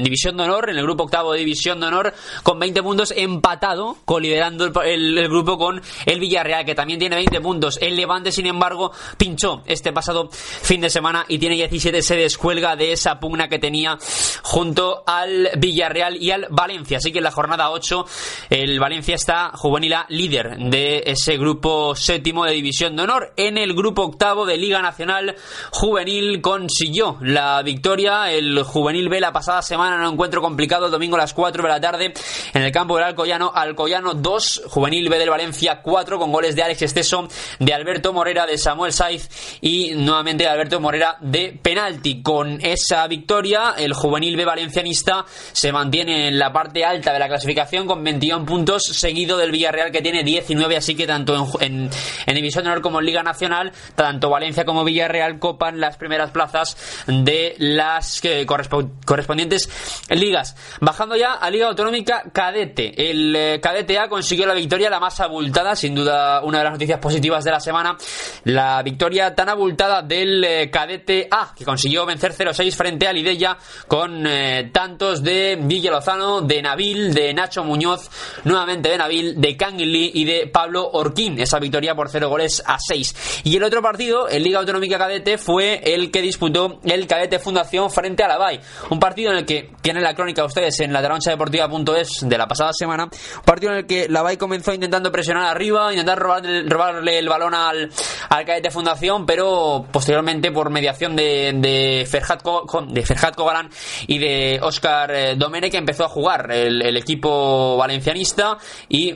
División 0.03 0.37
de 0.37 0.43
Honor, 0.43 0.69
en 0.69 0.77
el 0.77 0.83
grupo 0.83 1.05
octavo 1.05 1.33
de 1.33 1.39
División 1.39 1.79
de 1.79 1.87
Honor, 1.87 2.13
con 2.43 2.59
20 2.59 2.83
puntos 2.83 3.13
empatado, 3.17 3.97
coliderando 4.05 4.65
el, 4.83 5.17
el, 5.17 5.27
grupo 5.27 5.57
con 5.57 5.81
el 6.05 6.19
Villarreal, 6.19 6.65
que 6.65 6.75
también 6.75 6.99
tiene 6.99 7.15
20 7.15 7.41
puntos. 7.41 7.79
El 7.81 7.95
Levante, 7.95 8.31
sin 8.31 8.45
embargo, 8.45 8.91
pinchó 9.17 9.63
este 9.65 9.91
pasado 9.91 10.29
fin 10.31 10.81
de 10.81 10.91
semana 10.91 11.25
y 11.27 11.39
tiene 11.39 11.55
17, 11.55 12.03
se 12.03 12.15
descuelga 12.15 12.75
de 12.75 12.91
esa 12.91 13.19
pugna 13.19 13.49
que 13.49 13.57
tenía 13.57 13.97
junto 14.43 15.03
al 15.07 15.49
Villarreal 15.57 16.21
y 16.21 16.29
al 16.29 16.45
Valencia. 16.51 16.97
Así 16.97 17.11
que 17.11 17.17
en 17.17 17.23
la 17.23 17.31
jornada 17.31 17.71
8 17.71 18.05
el 18.51 18.79
Valencia 18.79 19.15
está 19.15 19.51
juvenil 19.55 19.68
A 19.69 20.05
líder 20.09 20.57
de 20.57 21.03
ese 21.05 21.37
grupo 21.37 21.95
séptimo 21.95 22.43
de 22.43 22.53
División 22.53 22.95
de 22.95 23.03
Honor. 23.03 23.33
En 23.37 23.55
el 23.55 23.75
grupo 23.75 24.01
octavo 24.01 24.45
de 24.45 24.57
Liga 24.57 24.81
Nacional 24.81 25.35
Juvenil 25.71 26.41
consiguió 26.41 27.17
la 27.21 27.61
victoria. 27.61 28.31
El 28.31 28.63
Juvenil 28.63 29.09
B 29.09 29.21
la 29.21 29.31
pasada 29.31 29.61
semana 29.61 29.95
en 29.95 30.01
un 30.01 30.13
encuentro 30.13 30.41
complicado 30.41 30.89
domingo 30.89 31.17
a 31.17 31.19
las 31.19 31.35
4 31.35 31.61
de 31.61 31.69
la 31.69 31.79
tarde 31.79 32.13
en 32.53 32.61
el 32.63 32.71
campo 32.71 32.95
del 32.95 33.05
Alcoyano. 33.05 33.51
Alcoyano 33.53 34.15
2, 34.15 34.63
Juvenil 34.67 35.07
B 35.07 35.19
del 35.19 35.29
Valencia 35.29 35.81
4 35.83 36.17
con 36.17 36.31
goles 36.31 36.55
de 36.55 36.63
Alex 36.63 36.81
Esteso, 36.81 37.27
de 37.59 37.73
Alberto 37.73 38.11
Morera, 38.11 38.47
de 38.47 38.57
Samuel 38.57 38.91
Saiz 38.91 39.29
y 39.61 39.91
nuevamente 39.91 40.45
de 40.45 40.49
Alberto 40.49 40.79
Morera 40.79 41.15
de 41.21 41.57
penalti. 41.61 42.23
Con 42.23 42.59
esa 42.65 43.07
victoria 43.07 43.75
el 43.77 43.93
Juvenil 43.93 44.35
B 44.35 44.45
valencianista 44.45 45.25
se 45.29 45.71
mantiene 45.71 46.27
en 46.27 46.39
la 46.39 46.51
parte 46.51 46.83
alta 46.83 47.13
de 47.13 47.19
la 47.19 47.27
clasificación 47.27 47.85
con 47.85 48.03
21 48.03 48.45
puntos, 48.45 48.83
seguido 48.83 49.37
del 49.37 49.58
Villarreal 49.59 49.91
que 49.91 50.01
tiene 50.01 50.23
19, 50.23 50.77
así 50.77 50.95
que 50.95 51.05
tanto 51.05 51.59
en, 51.59 51.89
en, 52.25 52.35
División 52.35 52.63
de 52.63 52.69
Honor 52.69 52.81
como 52.81 53.01
en 53.01 53.05
Liga 53.05 53.23
Nacional, 53.23 53.73
tanto 53.93 54.29
Valencia 54.29 54.63
como 54.63 54.85
Villarreal 54.85 55.37
copan 55.37 55.81
las 55.81 55.97
primeras 55.97 56.31
plazas 56.31 56.77
de 57.07 57.55
las 57.57 58.21
que 58.21 58.45
correspondientes 58.45 59.69
ligas. 60.09 60.55
Bajando 60.79 61.17
ya 61.17 61.33
a 61.33 61.49
Liga 61.49 61.67
Autonómica 61.67 62.23
Cadete. 62.31 63.09
El 63.09 63.35
eh, 63.35 63.59
Cadete 63.61 63.99
A 63.99 64.07
consiguió 64.07 64.45
la 64.45 64.53
victoria 64.53 64.89
la 64.89 65.01
más 65.01 65.19
abultada, 65.19 65.75
sin 65.75 65.93
duda 65.93 66.41
una 66.41 66.59
de 66.59 66.63
las 66.63 66.73
noticias 66.73 66.99
positivas 66.99 67.43
de 67.43 67.51
la 67.51 67.59
semana. 67.59 67.97
La 68.45 68.81
victoria 68.81 69.35
tan 69.35 69.49
abultada 69.49 70.01
del 70.01 70.41
eh, 70.45 70.69
Cadete 70.71 71.27
A, 71.29 71.53
que 71.53 71.65
consiguió 71.65 72.05
vencer 72.05 72.33
0-6 72.33 72.73
frente 72.75 73.07
a 73.07 73.13
Lidella 73.13 73.57
con 73.89 74.25
eh, 74.25 74.69
tantos 74.71 75.21
de 75.21 75.57
Villa 75.61 75.91
Lozano, 75.91 76.39
de 76.41 76.61
Nabil, 76.61 77.13
de 77.13 77.33
Nacho 77.33 77.65
Muñoz, 77.65 78.09
nuevamente 78.45 78.89
de 78.89 78.97
Nabil, 78.97 79.41
de 79.41 79.48
Lee 79.57 80.11
y 80.13 80.25
de 80.25 80.47
Pablo 80.47 80.89
Orquín. 80.91 81.39
Esa 81.39 81.59
victoria 81.59 81.95
por 81.95 82.09
0 82.09 82.29
goles 82.29 82.63
a 82.65 82.77
6. 82.79 83.41
Y 83.45 83.57
el 83.57 83.63
otro 83.63 83.81
partido, 83.81 84.29
en 84.29 84.43
Liga 84.43 84.59
Autonómica 84.59 84.97
Cadete, 84.97 85.37
fue 85.37 85.81
el 85.83 86.11
que 86.11 86.21
disputó 86.21 86.79
el 86.83 87.07
Cadete 87.07 87.39
Fundación 87.39 87.89
frente 87.91 88.23
a 88.23 88.27
la 88.27 88.37
BAI. 88.37 88.59
Un 88.89 88.99
partido 88.99 89.31
en 89.31 89.37
el 89.37 89.45
que 89.45 89.71
tienen 89.81 90.03
la 90.03 90.13
crónica 90.13 90.43
ustedes 90.43 90.79
en 90.79 90.93
la 90.93 91.01
deportiva.es 91.01 92.27
de 92.27 92.37
la 92.37 92.47
pasada 92.47 92.71
semana. 92.73 93.05
Un 93.05 93.43
partido 93.45 93.71
en 93.71 93.79
el 93.79 93.85
que 93.85 94.07
la 94.09 94.21
BAI 94.21 94.37
comenzó 94.37 94.73
intentando 94.73 95.11
presionar 95.11 95.45
arriba, 95.45 95.91
intentar 95.91 96.19
robarle, 96.19 96.63
robarle 96.63 97.19
el 97.19 97.29
balón 97.29 97.53
al, 97.53 97.89
al 98.29 98.45
Cadete 98.45 98.71
Fundación, 98.71 99.25
pero 99.25 99.85
posteriormente 99.91 100.51
por 100.51 100.69
mediación 100.69 101.15
de, 101.15 101.53
de 101.55 102.07
Ferhat, 102.09 102.43
de 102.87 103.05
Ferhat 103.05 103.35
Kogalan 103.35 103.69
y 104.07 104.17
de 104.17 104.59
Oscar 104.61 105.11
eh, 105.11 105.35
Domenech 105.35 105.73
empezó 105.73 106.05
a 106.05 106.09
jugar 106.09 106.51
el, 106.51 106.81
el 106.81 106.97
equipo 106.97 107.77
valencianista 107.77 108.57
y 108.87 109.15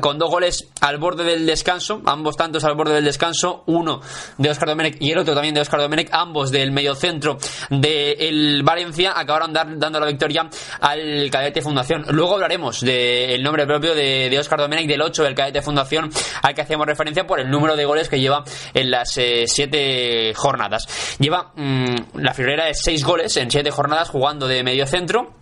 con 0.00 0.18
dos 0.18 0.30
goles 0.30 0.68
al 0.80 0.98
borde 0.98 1.24
del 1.24 1.46
descanso, 1.46 2.00
ambos 2.04 2.36
tantos 2.36 2.64
al 2.64 2.74
borde 2.74 2.94
del 2.94 3.04
descanso, 3.04 3.62
uno 3.66 4.00
de 4.38 4.50
Oscar 4.50 4.68
Domenech 4.68 4.96
y 5.00 5.10
el 5.10 5.18
otro 5.18 5.34
también 5.34 5.54
de 5.54 5.60
Oscar 5.60 5.80
Domenech, 5.80 6.08
ambos 6.12 6.50
del 6.50 6.72
mediocentro 6.72 7.38
del 7.70 8.62
Valencia, 8.62 9.12
acabaron 9.16 9.52
dando 9.52 10.00
la 10.00 10.06
victoria 10.06 10.48
al 10.80 11.28
Cadete 11.30 11.62
Fundación. 11.62 12.04
Luego 12.10 12.34
hablaremos 12.34 12.80
del 12.80 13.42
nombre 13.42 13.66
propio 13.66 13.94
de, 13.94 14.36
Oscar 14.38 14.58
Domenech, 14.58 14.86
del 14.86 15.02
8 15.02 15.22
del 15.24 15.34
Cadete 15.34 15.62
Fundación, 15.62 16.10
al 16.42 16.54
que 16.54 16.62
hacemos 16.62 16.86
referencia 16.86 17.26
por 17.26 17.40
el 17.40 17.50
número 17.50 17.76
de 17.76 17.84
goles 17.84 18.08
que 18.08 18.20
lleva 18.20 18.44
en 18.74 18.90
las 18.90 19.12
7 19.12 20.30
eh, 20.30 20.34
jornadas. 20.34 21.16
Lleva 21.18 21.52
mmm, 21.54 21.94
la 22.14 22.34
friolera 22.34 22.66
de 22.66 22.74
6 22.74 23.04
goles 23.04 23.36
en 23.36 23.50
7 23.50 23.70
jornadas 23.70 24.10
jugando 24.10 24.46
de 24.46 24.62
mediocentro 24.62 25.34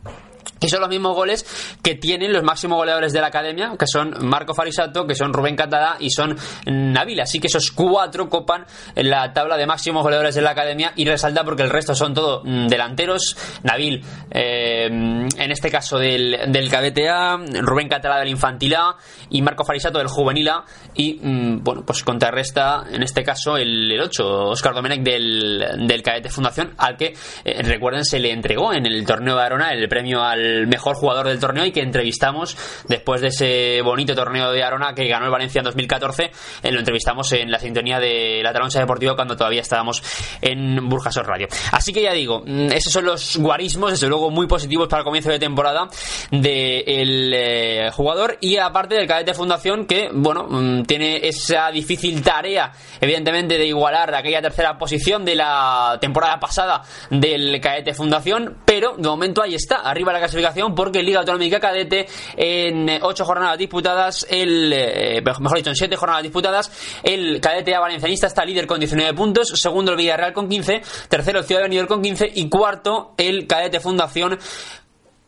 y 0.65 0.69
son 0.69 0.81
los 0.81 0.89
mismos 0.89 1.15
goles 1.15 1.45
que 1.83 1.95
tienen 1.95 2.33
los 2.33 2.43
máximos 2.43 2.79
goleadores 2.79 3.13
de 3.13 3.21
la 3.21 3.27
academia, 3.27 3.75
que 3.79 3.87
son 3.87 4.15
Marco 4.27 4.55
Farisato, 4.55 5.07
que 5.07 5.15
son 5.15 5.33
Rubén 5.33 5.57
Catalá 5.57 5.97
y 6.01 6.11
son 6.11 6.37
Nabil. 6.65 7.21
Así 7.21 7.39
que 7.39 7.49
esos 7.49 7.71
cuatro 7.71 8.31
copan 8.31 8.65
la 8.95 9.33
tabla 9.35 9.59
de 9.59 9.67
máximos 9.67 10.03
goleadores 10.03 10.35
de 10.35 10.41
la 10.41 10.51
academia 10.51 10.93
y 10.97 11.05
resalta 11.05 11.45
porque 11.45 11.63
el 11.63 11.71
resto 11.71 11.95
son 11.95 12.15
todos 12.15 12.43
mm, 12.45 12.69
delanteros. 12.69 13.37
Nabil, 13.63 14.03
eh, 14.31 14.87
en 14.87 15.51
este 15.51 15.71
caso 15.71 15.99
del, 15.99 16.39
del 16.49 16.71
cadete 16.71 17.11
A, 17.11 17.37
Rubén 17.61 17.89
Catalá 17.89 18.19
del 18.19 18.29
infantil 18.29 18.75
A 18.75 18.97
y 19.29 19.43
Marco 19.43 19.65
Farisato 19.65 19.99
del 19.99 20.09
juvenil 20.09 20.49
A. 20.49 20.65
Y 20.95 21.21
mm, 21.21 21.63
bueno, 21.63 21.85
pues 21.85 22.03
contrarresta 22.03 22.85
en 22.91 23.03
este 23.03 23.23
caso 23.23 23.59
el, 23.59 23.93
el 23.93 24.01
8, 24.01 24.47
Oscar 24.49 24.75
Domenech 24.75 25.03
del, 25.03 25.87
del 25.87 26.03
cadete 26.03 26.31
Fundación, 26.31 26.73
al 26.79 26.97
que 26.97 27.15
eh, 27.45 27.63
recuerden 27.63 28.05
se 28.05 28.19
le 28.19 28.33
entregó 28.33 28.73
en 28.73 28.87
el 28.87 29.05
torneo 29.05 29.37
de 29.37 29.43
Arona 29.43 29.71
el 29.71 29.89
premio 29.89 30.23
al 30.23 30.54
mejor 30.67 30.97
jugador 30.97 31.29
del 31.29 31.39
torneo 31.39 31.65
y 31.65 31.73
que 31.73 31.81
entrevistamos 31.81 32.57
después 32.89 33.21
de 33.21 33.29
ese 33.29 33.83
bonito 33.83 34.15
torneo 34.15 34.53
de 34.53 34.63
Arona 34.63 34.95
que 34.95 35.07
ganó 35.09 35.27
el 35.27 35.31
Valencia 35.31 35.61
en 35.61 35.65
2014. 35.65 36.31
Eh, 36.63 36.71
lo 36.71 36.79
entrevistamos 36.79 37.31
en 37.33 37.51
la 37.51 37.59
sintonía 37.59 37.99
de 37.99 38.41
la 38.43 38.53
Taroncha 38.53 38.79
Deportiva 38.81 39.15
cuando 39.15 39.37
todavía 39.37 39.61
estábamos 39.61 40.03
en 40.41 40.89
Burjasot 40.89 41.27
Radio. 41.27 41.49
Así 41.73 41.93
que 41.93 42.03
ya 42.03 42.13
digo, 42.13 42.43
mm, 42.47 42.73
esos 42.73 42.93
son 42.93 43.05
los 43.05 43.37
guarismos, 43.37 43.93
desde 43.93 44.09
luego 44.09 44.31
muy 44.31 44.47
positivos 44.47 44.89
para 44.89 45.01
el 45.01 45.05
comienzo 45.05 45.31
de 45.31 45.39
temporada 45.39 45.89
del 46.31 47.33
eh, 47.35 47.91
jugador 47.93 48.39
y 48.41 48.57
aparte 48.57 48.95
del 48.95 49.07
cadete 49.07 49.35
fundación 49.35 49.87
que, 49.87 50.09
bueno, 50.13 50.47
mm, 50.49 50.85
tiene 50.85 51.27
esa 51.27 51.71
difícil 51.71 52.23
tarea, 52.23 52.73
evidentemente, 53.01 53.59
de 53.59 53.67
igualar 53.67 54.15
aquella 54.15 54.41
tercera 54.41 54.79
posición 54.79 55.25
de 55.25 55.35
la 55.37 55.99
temporada 56.01 56.39
pasada 56.39 56.83
del 57.11 57.61
cadete 57.61 57.95
fundación, 57.95 58.59
pero 58.65 58.95
de 58.97 59.09
momento 59.09 59.43
ahí 59.43 59.55
está, 59.55 59.77
arriba 59.77 60.13
la 60.13 60.19
clasificación 60.21 60.44
porque 60.75 61.03
Liga 61.03 61.21
Autonómica 61.21 61.61
Cadete 61.61 62.07
en 62.37 62.89
8 63.01 63.25
jornadas 63.25 63.59
disputadas, 63.59 64.27
el 64.29 64.73
eh, 64.73 65.23
mejor 65.41 65.59
dicho, 65.59 65.71
en 65.71 65.77
7 65.77 65.97
jornadas 65.97 66.23
disputadas, 66.23 67.01
el 67.03 67.41
Cadete 67.41 67.75
A 67.75 67.81
Valencianista 67.81 68.27
está 68.27 68.45
líder 68.45 68.67
con 68.67 68.79
19 68.79 69.15
puntos, 69.15 69.49
segundo 69.55 69.93
el 69.93 69.97
Villarreal 69.97 70.33
con 70.33 70.49
15, 70.49 70.83
tercero 71.09 71.39
el 71.39 71.45
Ciudad 71.45 71.61
de 71.61 71.69
Benidorm 71.69 71.89
con 71.89 72.03
15 72.03 72.33
y 72.35 72.49
cuarto 72.49 73.15
el 73.17 73.47
Cadete 73.47 73.81
Fundación 73.81 74.39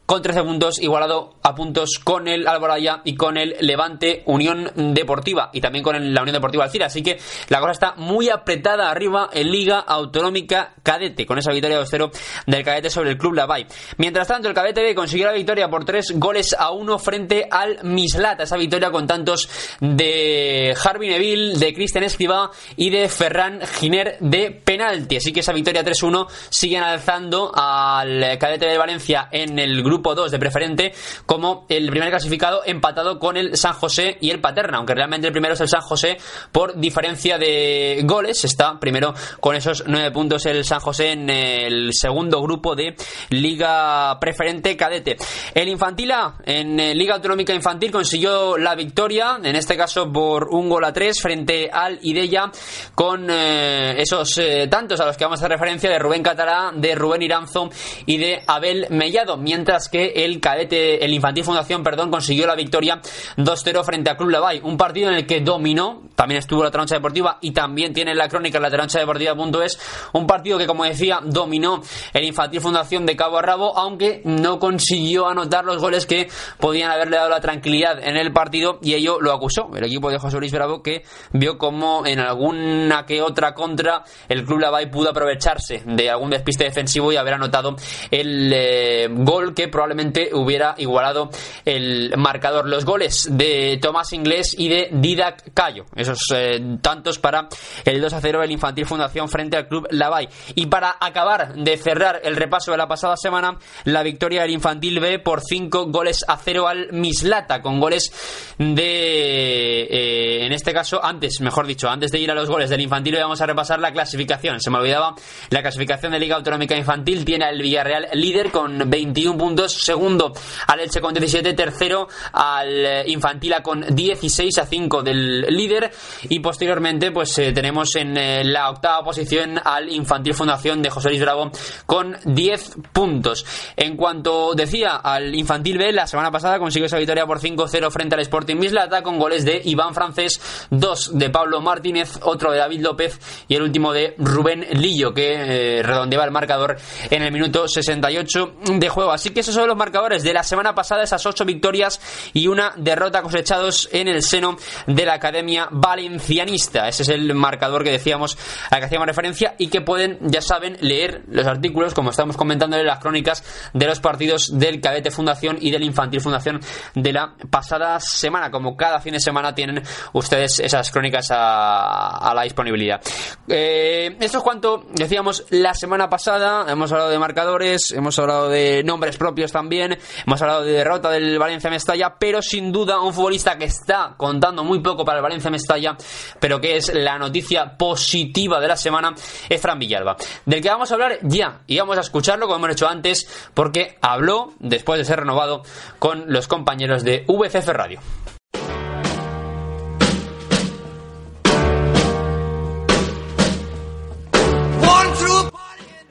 con 0.07 0.23
13 0.23 0.45
puntos, 0.45 0.81
igualado 0.81 1.35
a 1.43 1.55
puntos 1.55 1.99
con 2.03 2.29
el 2.29 2.47
Alboraya 2.47 3.03
y 3.05 3.17
con 3.17 3.37
el 3.37 3.57
Levante 3.61 4.23
Unión 4.27 4.71
Deportiva 4.95 5.51
y 5.53 5.61
también 5.61 5.83
con 5.83 6.15
la 6.15 6.23
Unión 6.23 6.35
Deportiva 6.35 6.65
Alcira. 6.65 6.87
Así 6.87 7.03
que 7.03 7.19
la 7.49 7.59
cosa 7.59 7.73
está 7.73 7.95
muy 7.97 8.31
apretada 8.31 8.89
arriba 8.89 9.29
en 9.33 9.51
Liga 9.51 9.81
Autonómica 9.81 10.75
Cadete, 10.83 11.27
con 11.27 11.39
esa 11.39 11.53
victoria 11.53 11.81
2-0 11.81 12.13
del 12.47 12.65
Cadete 12.65 12.89
sobre 12.89 13.11
el 13.11 13.19
Club 13.19 13.35
Lavay. 13.35 13.67
Mientras 13.97 14.29
tanto, 14.29 14.49
el 14.49 14.55
Cadete 14.55 14.83
B 14.83 14.95
consiguió 14.95 15.27
la 15.27 15.33
victoria 15.33 15.69
por 15.69 15.85
3 15.85 16.13
goles 16.17 16.55
a 16.57 16.71
1 16.71 16.99
frente 17.01 17.49
al 17.51 17.83
Mislata. 17.83 18.45
Esa 18.45 18.57
victoria 18.57 18.93
con 18.93 19.09
tantos 19.09 19.49
de 19.81 20.73
Harvey 20.85 21.09
Neville, 21.09 21.59
de 21.59 21.75
Cristian 21.75 22.05
Escribá 22.05 22.53
y 22.77 22.91
de 22.91 23.09
Ferran 23.09 23.61
Giner 23.81 24.19
de 24.21 24.53
penalti. 24.53 25.17
Así 25.17 25.33
que 25.33 25.41
esa 25.41 25.53
victoria 25.53 25.85
3-1 25.85 26.29
siguen 26.49 26.85
alzando 26.85 27.51
al 27.53 28.39
Cadete 28.39 28.67
de 28.67 28.79
Valencia 28.79 29.29
en 29.33 29.59
el 29.59 29.83
grupo 29.83 29.96
grupo 29.97 30.15
2 30.15 30.31
de 30.31 30.39
preferente 30.39 30.93
como 31.25 31.65
el 31.71 31.89
primer 31.89 32.11
clasificado 32.11 32.61
empatado 32.67 33.19
con 33.19 33.37
el 33.37 33.57
San 33.57 33.73
José 33.73 34.19
y 34.21 34.31
el 34.31 34.41
Paterna, 34.41 34.77
aunque 34.77 34.95
realmente 34.95 35.27
el 35.27 35.33
primero 35.33 35.55
es 35.55 35.61
el 35.63 35.69
San 35.69 35.81
José 35.81 36.19
por 36.53 36.79
diferencia 36.79 37.39
de 37.39 38.03
goles. 38.05 38.45
Está 38.45 38.79
primero 38.79 39.15
con 39.41 39.57
esos 39.57 39.85
nueve 39.87 40.11
puntos 40.11 40.45
el 40.47 40.65
San 40.65 40.81
José 40.81 41.13
en 41.13 41.31
el 41.31 41.91
segundo 41.95 42.43
grupo 42.43 42.77
de 42.77 42.95
Liga 43.31 44.19
Preferente 44.21 44.77
Cadete. 44.77 45.17
El 45.55 45.69
Infantila 45.69 46.35
en 46.45 46.79
eh, 46.79 46.95
Liga 46.95 47.15
Autonómica 47.15 47.55
Infantil 47.55 47.91
consiguió 47.91 48.59
la 48.59 48.75
victoria, 48.75 49.39
en 49.43 49.57
este 49.57 49.77
caso 49.77 50.13
por 50.13 50.49
un 50.49 50.69
gol 50.69 50.85
a 50.85 50.93
tres 50.93 51.23
frente 51.23 51.71
al 51.73 51.99
Idella 52.03 52.51
con 52.95 53.29
eh, 53.31 53.95
esos 54.01 54.37
eh, 54.39 54.69
tantos 54.71 55.01
a 55.01 55.07
los 55.07 55.17
que 55.17 55.25
vamos 55.25 55.41
a 55.41 55.47
hacer 55.47 55.53
referencia 55.53 55.89
de 55.89 55.99
Rubén 55.99 56.23
Catalá, 56.23 56.73
de 56.75 56.95
Rubén 56.95 57.23
Iranzo 57.23 57.71
y 58.05 58.19
de 58.19 58.43
Abel 58.47 58.87
Mellado, 58.91 59.37
mientras 59.37 59.86
que 59.89 60.25
el 60.25 60.41
cadete, 60.41 61.05
el 61.05 61.13
Infantil 61.13 61.45
Fundación, 61.45 61.83
perdón, 61.83 62.11
consiguió 62.11 62.47
la 62.47 62.55
victoria 62.55 63.01
2-0 63.37 63.85
frente 63.85 64.11
a 64.11 64.17
Club 64.17 64.31
Lavay, 64.31 64.61
un 64.63 64.77
partido 64.77 65.09
en 65.09 65.17
el 65.17 65.27
que 65.27 65.41
dominó, 65.41 66.03
también 66.15 66.39
estuvo 66.39 66.63
la 66.63 66.71
trancha 66.71 66.97
deportiva 66.97 67.39
y 67.41 67.53
también 67.53 67.93
tiene 67.93 68.15
la 68.15 68.29
crónica 68.29 68.61
la 68.61 68.71
trancha 68.71 68.99
deportiva.es, 68.99 69.79
un 70.13 70.27
partido 70.27 70.59
que 70.59 70.67
como 70.67 70.85
decía 70.85 71.21
dominó 71.25 71.83
el 72.13 72.25
Infantil 72.25 72.61
Fundación 72.61 73.07
de 73.07 73.17
cabo 73.17 73.39
a 73.39 73.43
rabo, 73.43 73.77
aunque 73.77 74.23
no 74.25 74.59
consiguió 74.59 75.29
anotar 75.29 75.65
los 75.65 75.79
goles 75.79 76.07
que 76.07 76.29
podían 76.59 76.91
haberle 76.91 77.17
dado 77.17 77.31
la 77.31 77.41
tranquilidad 77.41 77.99
en 78.03 78.17
el 78.17 78.33
partido 78.33 78.79
y 78.83 78.95
ello 78.95 79.19
lo 79.21 79.33
acusó 79.33 79.71
el 79.75 79.85
equipo 79.85 80.11
de 80.11 80.19
José 80.19 80.39
Luis 80.39 80.53
Bravo 80.53 80.83
que 80.83 81.05
vio 81.33 81.59
como 81.59 82.07
en 82.07 82.21
alguna 82.21 83.05
que 83.07 83.23
otra 83.23 83.55
contra 83.55 84.05
el 84.29 84.45
Club 84.45 84.61
Lavay 84.61 84.91
pudo 84.91 85.11
aprovecharse 85.11 85.83
de 85.85 86.11
algún 86.11 86.31
despiste 86.31 86.65
defensivo 86.65 87.13
y 87.13 87.17
haber 87.17 87.35
anotado 87.35 87.77
el 88.11 88.53
eh, 88.55 89.09
gol 89.11 89.55
que 89.55 89.69
probablemente 89.77 90.31
hubiera 90.33 90.75
igualado 90.79 91.29
el 91.67 92.15
marcador. 92.17 92.67
Los 92.67 92.87
goles 92.87 93.29
de 93.31 93.79
Tomás 93.83 94.15
Inglés 94.15 94.55
y 94.57 94.71
de 94.71 94.89
Didac 94.91 95.53
Cayo, 95.53 95.85
esos 95.95 96.19
eh, 96.35 96.79
tantos 96.81 97.19
para 97.19 97.47
el 97.85 98.01
2 98.01 98.11
a 98.15 98.21
0 98.23 98.41
del 98.41 98.53
Infantil 98.53 98.87
Fundación 98.87 99.29
frente 99.29 99.59
al 99.59 99.69
Club 99.69 99.87
Lavay. 99.91 100.31
Y 100.55 100.65
para 100.65 100.97
acabar 100.99 101.53
de 101.57 101.77
cerrar 101.77 102.23
el 102.25 102.37
repaso 102.37 102.71
de 102.71 102.79
la 102.79 102.89
pasada 102.89 103.19
semana, 103.19 103.59
la 103.85 104.03
victoria 104.03 104.41
del 104.41 104.53
Infantil 104.53 104.99
B 104.99 105.19
por 105.19 105.43
5 105.43 105.89
goles 105.89 106.25
a 106.27 106.39
0 106.39 106.69
al 106.69 106.93
Mislata, 106.93 107.61
con 107.61 107.79
goles 107.79 108.11
de, 108.57 109.83
eh, 109.83 110.47
en 110.47 110.53
este 110.55 110.73
caso, 110.73 111.05
antes, 111.05 111.43
mejor 111.43 111.67
dicho, 111.67 111.91
antes 111.91 112.11
de 112.11 112.19
ir 112.19 112.31
a 112.31 112.35
los 112.35 112.49
goles 112.49 112.71
del 112.71 112.81
Infantil 112.81 113.17
B, 113.17 113.21
vamos 113.21 113.43
a 113.43 113.47
repasar 113.47 113.79
la 113.79 113.93
clasificación. 113.93 114.59
Se 114.59 114.71
me 114.71 114.79
olvidaba 114.79 115.15
la 115.51 115.61
clasificación 115.61 116.13
de 116.13 116.19
Liga 116.19 116.37
Autonómica 116.37 116.75
Infantil. 116.75 117.27
Tiene 117.27 117.45
al 117.45 117.61
Villarreal 117.61 118.09
líder 118.15 118.51
con 118.51 118.89
21 118.89 119.37
puntos, 119.37 119.66
segundo 119.69 120.33
al 120.67 120.81
Elche 120.81 121.01
con 121.01 121.15
17, 121.15 121.55
tercero 121.55 122.09
al 122.33 123.09
Infantila 123.09 123.63
con 123.63 123.85
16 123.95 124.59
a 124.59 124.67
5 124.67 125.03
del 125.03 125.41
líder 125.43 125.91
y 126.29 126.41
posteriormente 126.41 127.11
pues 127.11 127.39
eh, 127.39 127.53
tenemos 127.53 127.95
en 127.97 128.17
eh, 128.17 128.45
la 128.45 128.71
octava 128.71 129.05
posición 129.05 129.61
al 129.63 129.89
Infantil 129.89 130.35
Fundación 130.35 130.83
de 130.83 130.91
José 130.91 131.09
Luis 131.09 131.21
Bravo 131.21 131.51
con 131.87 132.17
10 132.25 132.77
puntos. 132.93 133.45
En 133.77 133.97
cuanto 133.97 134.55
decía 134.55 134.97
al 134.97 135.35
Infantil 135.35 135.79
B, 135.79 135.93
la 135.93 136.07
semana 136.07 136.31
pasada 136.31 136.59
consiguió 136.59 136.87
esa 136.87 136.99
victoria 136.99 137.27
por 137.27 137.41
5-0 137.41 137.91
frente 137.91 138.15
al 138.15 138.21
Sporting 138.23 138.57
Mislata 138.57 139.03
con 139.03 139.19
goles 139.19 139.45
de 139.45 139.61
Iván 139.65 139.95
Francés, 139.95 140.41
dos 140.71 141.17
de 141.17 141.31
Pablo 141.31 141.61
Martínez, 141.61 142.19
otro 142.23 142.53
de 142.53 142.59
David 142.59 142.81
López 142.81 143.19
y 143.49 143.55
el 143.55 143.63
último 143.63 143.93
de 143.93 144.15
Rubén 144.19 144.67
Lillo 144.73 145.13
que 145.13 145.79
eh, 145.79 145.83
redondeaba 145.83 146.25
el 146.25 146.31
marcador 146.31 146.77
en 147.11 147.23
el 147.23 147.33
minuto 147.33 147.69
68 147.69 148.55
de 148.79 148.89
juego. 148.89 149.13
Así 149.13 149.31
que 149.31 149.41
esos 149.41 149.56
son 149.57 149.69
los 149.69 149.77
marcadores 149.77 150.23
de 150.23 150.33
la 150.33 150.43
semana 150.43 150.75
pasada, 150.75 151.03
esas 151.03 151.25
ocho 151.27 151.45
victorias 151.45 152.01
y 152.33 152.47
una 152.47 152.73
derrota 152.77 153.23
cosechados 153.23 153.89
en 153.93 154.09
el 154.09 154.23
seno 154.23 154.57
de 154.87 155.05
la 155.05 155.15
Academia 155.15 155.69
Valencianista. 155.71 156.89
Ese 156.89 157.03
es 157.03 157.09
el 157.09 157.35
marcador 157.35 157.83
que 157.83 157.91
decíamos, 157.91 158.37
al 158.71 158.81
que 158.81 158.87
hacíamos 158.87 159.07
referencia 159.07 159.55
y 159.59 159.69
que 159.69 159.81
pueden, 159.81 160.19
ya 160.23 160.41
saben, 160.41 160.77
leer 160.81 161.23
los 161.29 161.47
artículos, 161.47 161.95
como 161.95 162.11
estamos 162.11 162.37
comentando 162.37 162.77
en 162.77 162.87
las 162.87 162.99
crónicas 162.99 163.43
de 163.73 163.87
los 163.87 164.01
partidos 164.01 164.59
del 164.59 164.81
Cadete 164.81 165.11
Fundación 165.11 165.59
y 165.61 165.71
del 165.71 165.83
Infantil 165.83 166.21
Fundación 166.21 166.61
de 166.95 167.13
la 167.13 167.35
pasada 167.51 167.99
semana. 168.01 168.51
Como 168.51 168.77
cada 168.77 169.01
fin 169.01 169.15
de 169.15 169.21
semana 169.21 169.55
tienen 169.55 169.83
ustedes 170.13 170.61
esas 170.61 170.91
crónicas 170.91 171.29
a, 171.31 172.33
la 172.35 172.43
disponibilidad. 172.43 173.01
Eh, 173.49 174.17
esto 174.21 174.39
es 174.39 174.45
cuanto 174.45 174.85
decíamos 174.93 175.47
la 175.51 175.75
semana 175.75 176.09
pasada. 176.11 176.71
Hemos 176.71 176.93
hablado 176.93 177.11
de 177.11 177.19
marcadores, 177.19 177.91
hemos 177.93 178.19
hablado 178.19 178.49
de 178.49 178.85
nombres 178.85 179.17
propios 179.17 179.46
también, 179.53 179.99
hemos 180.27 180.43
hablado 180.43 180.63
de 180.63 180.73
derrota 180.73 181.11
del 181.11 181.39
Valencia 181.39 181.71
Mestalla, 181.71 182.15
pero 182.19 182.43
sin 182.43 182.73
duda 182.73 183.01
un 183.01 183.13
futbolista 183.13 183.57
que 183.59 183.67
está 183.67 184.15
contando 184.17 184.65
muy 184.65 184.81
poco 184.81 185.05
para 185.05 185.19
el 185.19 185.23
Valencia 185.23 185.51
Mestalla, 185.51 185.97
pero 186.41 186.61
que 186.61 186.77
es 186.77 186.93
la 186.95 187.19
noticia 187.19 187.77
positiva 187.77 188.61
de 188.61 188.69
la 188.69 188.77
semana, 188.77 189.15
es 189.49 189.61
Fran 189.61 189.79
Villalba. 189.79 190.17
Del 190.45 190.61
que 190.61 190.69
vamos 190.69 190.91
a 190.91 190.95
hablar 190.95 191.19
ya, 191.23 191.61
y 191.67 191.79
vamos 191.79 191.99
a 191.99 192.01
escucharlo 192.01 192.47
como 192.47 192.59
hemos 192.59 192.77
hecho 192.77 192.89
antes, 192.89 193.29
porque 193.55 193.99
habló, 194.01 194.53
después 194.59 194.99
de 194.99 195.05
ser 195.05 195.21
renovado, 195.21 195.63
con 195.99 196.25
los 196.33 196.49
compañeros 196.49 197.05
de 197.05 197.25
VCF 197.29 197.69
Radio. 197.69 198.01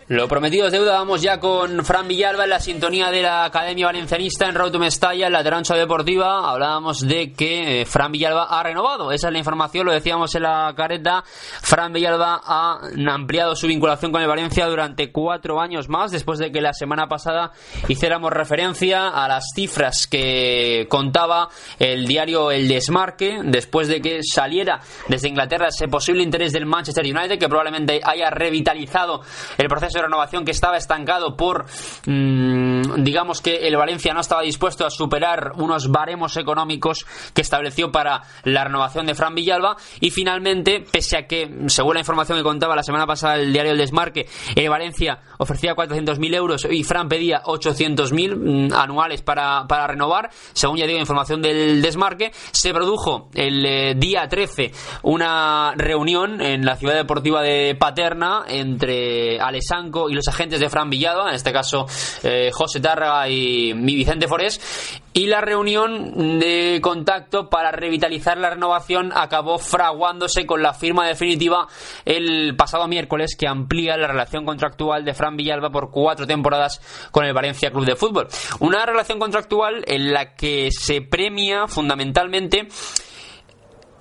Lo 0.07 0.27
prometido 0.27 0.67
es 0.67 0.71
deuda, 0.71 0.99
vamos 0.99 1.23
ya 1.23 1.39
con 1.39 1.83
Fran 1.83 2.07
Villalba 2.07 2.43
en 2.43 2.51
la 2.51 2.59
sintonía 2.59 3.09
de 3.09 3.23
la 3.23 3.43
Academia 3.45 3.87
Valencianista 3.87 4.47
en 4.47 4.53
Road 4.53 4.75
Mestalla, 4.75 5.25
en 5.25 5.33
la 5.33 5.43
trancha 5.43 5.73
deportiva. 5.73 6.47
Hablábamos 6.47 6.99
de 6.99 7.33
que 7.33 7.81
eh, 7.81 7.85
Fran 7.87 8.11
Villalba 8.11 8.43
ha 8.43 8.61
renovado, 8.61 9.11
esa 9.11 9.29
es 9.29 9.33
la 9.33 9.39
información, 9.39 9.87
lo 9.87 9.91
decíamos 9.91 10.35
en 10.35 10.43
la 10.43 10.71
careta. 10.77 11.23
Fran 11.25 11.91
Villalba 11.91 12.39
ha 12.45 12.81
ampliado 13.07 13.55
su 13.55 13.65
vinculación 13.65 14.11
con 14.11 14.21
el 14.21 14.27
Valencia 14.27 14.67
durante 14.67 15.11
cuatro 15.11 15.59
años 15.59 15.89
más, 15.89 16.11
después 16.11 16.37
de 16.37 16.51
que 16.51 16.61
la 16.61 16.73
semana 16.73 17.07
pasada 17.07 17.51
hiciéramos 17.87 18.31
referencia 18.31 19.07
a 19.07 19.27
las 19.27 19.53
cifras 19.55 20.05
que 20.05 20.85
contaba 20.87 21.49
el 21.79 22.05
diario 22.05 22.51
El 22.51 22.67
Desmarque, 22.67 23.39
después 23.43 23.87
de 23.87 24.01
que 24.01 24.19
saliera 24.21 24.81
desde 25.07 25.29
Inglaterra 25.29 25.69
ese 25.69 25.87
posible 25.87 26.21
interés 26.21 26.53
del 26.53 26.67
Manchester 26.67 27.03
United, 27.03 27.39
que 27.39 27.49
probablemente 27.49 28.01
haya 28.03 28.29
revitalizado 28.29 29.23
el 29.57 29.67
proceso 29.67 29.94
de 29.95 30.03
renovación 30.03 30.45
que 30.45 30.51
estaba 30.51 30.77
estancado 30.77 31.35
por, 31.35 31.65
mm, 32.05 33.03
digamos 33.03 33.41
que 33.41 33.67
el 33.67 33.75
Valencia 33.75 34.13
no 34.13 34.21
estaba 34.21 34.41
dispuesto 34.41 34.85
a 34.85 34.89
superar 34.89 35.53
unos 35.55 35.89
baremos 35.89 36.37
económicos 36.37 37.05
que 37.33 37.41
estableció 37.41 37.91
para 37.91 38.21
la 38.43 38.63
renovación 38.63 39.05
de 39.05 39.15
Fran 39.15 39.35
Villalba. 39.35 39.77
Y 39.99 40.11
finalmente, 40.11 40.83
pese 40.91 41.17
a 41.17 41.27
que, 41.27 41.49
según 41.67 41.95
la 41.95 42.01
información 42.01 42.37
que 42.37 42.43
contaba 42.43 42.75
la 42.75 42.83
semana 42.83 43.07
pasada 43.07 43.35
el 43.35 43.53
diario 43.53 43.71
El 43.71 43.77
Desmarque, 43.77 44.27
el 44.55 44.69
Valencia 44.69 45.19
ofrecía 45.37 45.75
400.000 45.75 46.35
euros 46.35 46.67
y 46.69 46.83
Fran 46.83 47.07
pedía 47.07 47.41
800.000 47.43 48.35
mm, 48.35 48.73
anuales 48.73 49.21
para, 49.21 49.65
para 49.67 49.87
renovar, 49.87 50.29
según 50.53 50.77
ya 50.77 50.85
digo 50.85 50.99
información 50.99 51.41
del 51.41 51.81
Desmarque, 51.81 52.31
se 52.51 52.73
produjo 52.73 53.29
el 53.33 53.65
eh, 53.65 53.95
día 53.95 54.27
13 54.27 54.71
una 55.03 55.73
reunión 55.75 56.41
en 56.41 56.65
la 56.65 56.75
ciudad 56.75 56.95
deportiva 56.95 57.41
de 57.41 57.75
Paterna 57.75 58.43
entre 58.47 59.39
Alessandro 59.39 59.84
y 60.09 60.13
los 60.13 60.27
agentes 60.27 60.59
de 60.59 60.69
Fran 60.69 60.89
Villado, 60.89 61.27
en 61.27 61.35
este 61.35 61.51
caso 61.51 61.85
eh, 62.23 62.51
José 62.53 62.79
Tárraga 62.79 63.29
y 63.29 63.73
Vicente 63.73 64.27
Forés, 64.27 65.01
y 65.13 65.27
la 65.27 65.39
reunión 65.39 66.39
de 66.39 66.79
contacto 66.81 67.49
para 67.49 67.71
revitalizar 67.71 68.37
la 68.37 68.49
renovación 68.49 69.11
acabó 69.15 69.57
fraguándose 69.57 70.45
con 70.45 70.61
la 70.61 70.73
firma 70.73 71.07
definitiva 71.07 71.67
el 72.03 72.55
pasado 72.57 72.87
miércoles 72.87 73.37
que 73.39 73.47
amplía 73.47 73.95
la 73.95 74.07
relación 74.07 74.45
contractual 74.45 75.05
de 75.05 75.13
Fran 75.13 75.37
Villalba 75.37 75.69
por 75.69 75.89
cuatro 75.89 76.27
temporadas 76.27 76.81
con 77.11 77.23
el 77.23 77.33
Valencia 77.33 77.71
Club 77.71 77.85
de 77.85 77.95
Fútbol. 77.95 78.27
Una 78.59 78.85
relación 78.85 79.17
contractual 79.17 79.83
en 79.87 80.11
la 80.11 80.35
que 80.35 80.69
se 80.71 81.01
premia 81.01 81.67
fundamentalmente 81.67 82.67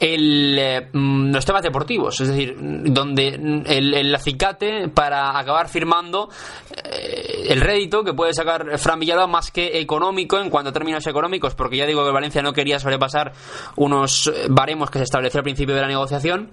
el, 0.01 0.59
eh, 0.59 0.89
mm, 0.93 1.33
los 1.33 1.45
temas 1.45 1.63
deportivos, 1.63 2.21
es 2.21 2.29
decir, 2.29 2.57
donde 2.59 3.29
el, 3.67 4.15
acicate 4.15 4.89
para 4.89 5.39
acabar 5.39 5.69
firmando 5.69 6.29
eh, 6.77 7.47
el 7.49 7.61
rédito 7.61 8.03
que 8.03 8.15
puede 8.15 8.33
sacar 8.33 8.79
Fran 8.79 8.99
Villalba 8.99 9.27
más 9.27 9.51
que 9.51 9.81
económico 9.81 10.39
en 10.39 10.51
cuanto 10.51 10.71
a 10.71 10.73
términos 10.73 11.07
económicos, 11.07 11.55
porque 11.55 11.77
ya 11.77 11.87
digo 11.87 12.05
que 12.05 12.13
Valencia 12.13 12.43
no 12.43 12.53
quería 12.53 12.79
sobrepasar 12.79 13.33
unos 13.77 14.33
baremos 14.49 14.91
que 14.91 14.99
se 14.99 15.05
estableció 15.05 15.39
al 15.39 15.45
principio 15.45 15.75
de 15.75 15.81
la 15.81 15.89
negociación 15.89 16.51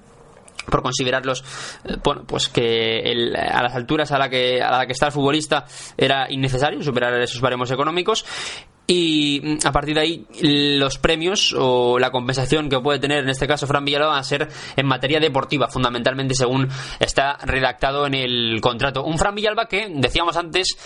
por 0.69 0.81
considerarlos 0.81 1.43
eh, 1.83 1.97
bueno, 2.03 2.23
pues 2.25 2.49
que 2.49 3.01
a 3.37 3.63
las 3.63 3.75
alturas 3.75 4.11
a 4.11 4.17
la 4.17 4.29
que 4.29 4.61
a 4.61 4.71
la 4.71 4.85
que 4.85 4.93
está 4.93 5.07
el 5.07 5.11
futbolista 5.11 5.65
era 5.97 6.31
innecesario 6.31 6.83
superar 6.83 7.13
esos 7.21 7.41
baremos 7.41 7.71
económicos 7.71 8.25
y 8.87 9.41
mm, 9.43 9.57
a 9.65 9.71
partir 9.71 9.95
de 9.95 10.01
ahí 10.01 10.25
los 10.79 10.97
premios 10.97 11.55
o 11.57 11.99
la 11.99 12.11
compensación 12.11 12.69
que 12.69 12.79
puede 12.79 12.99
tener 12.99 13.23
en 13.23 13.29
este 13.29 13.47
caso 13.47 13.67
Fran 13.67 13.85
Villalba 13.85 14.07
van 14.07 14.19
a 14.19 14.23
ser 14.23 14.47
en 14.75 14.85
materia 14.85 15.19
deportiva, 15.19 15.67
fundamentalmente 15.67 16.35
según 16.35 16.67
está 16.99 17.37
redactado 17.43 18.05
en 18.07 18.15
el 18.15 18.59
contrato. 18.61 19.03
Un 19.03 19.17
Fran 19.17 19.35
Villalba 19.35 19.67
que, 19.67 19.87
decíamos 19.89 20.35
antes, 20.37 20.77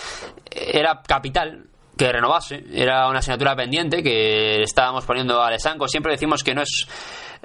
era 0.51 1.01
capital 1.01 1.65
que 1.97 2.11
renovase. 2.11 2.63
Era 2.73 3.07
una 3.07 3.19
asignatura 3.19 3.55
pendiente 3.55 4.03
que 4.03 4.61
estábamos 4.63 5.05
poniendo 5.05 5.41
a 5.41 5.49
Lesanco. 5.49 5.87
Siempre 5.87 6.11
decimos 6.11 6.43
que 6.43 6.53
no 6.53 6.61
es 6.61 6.87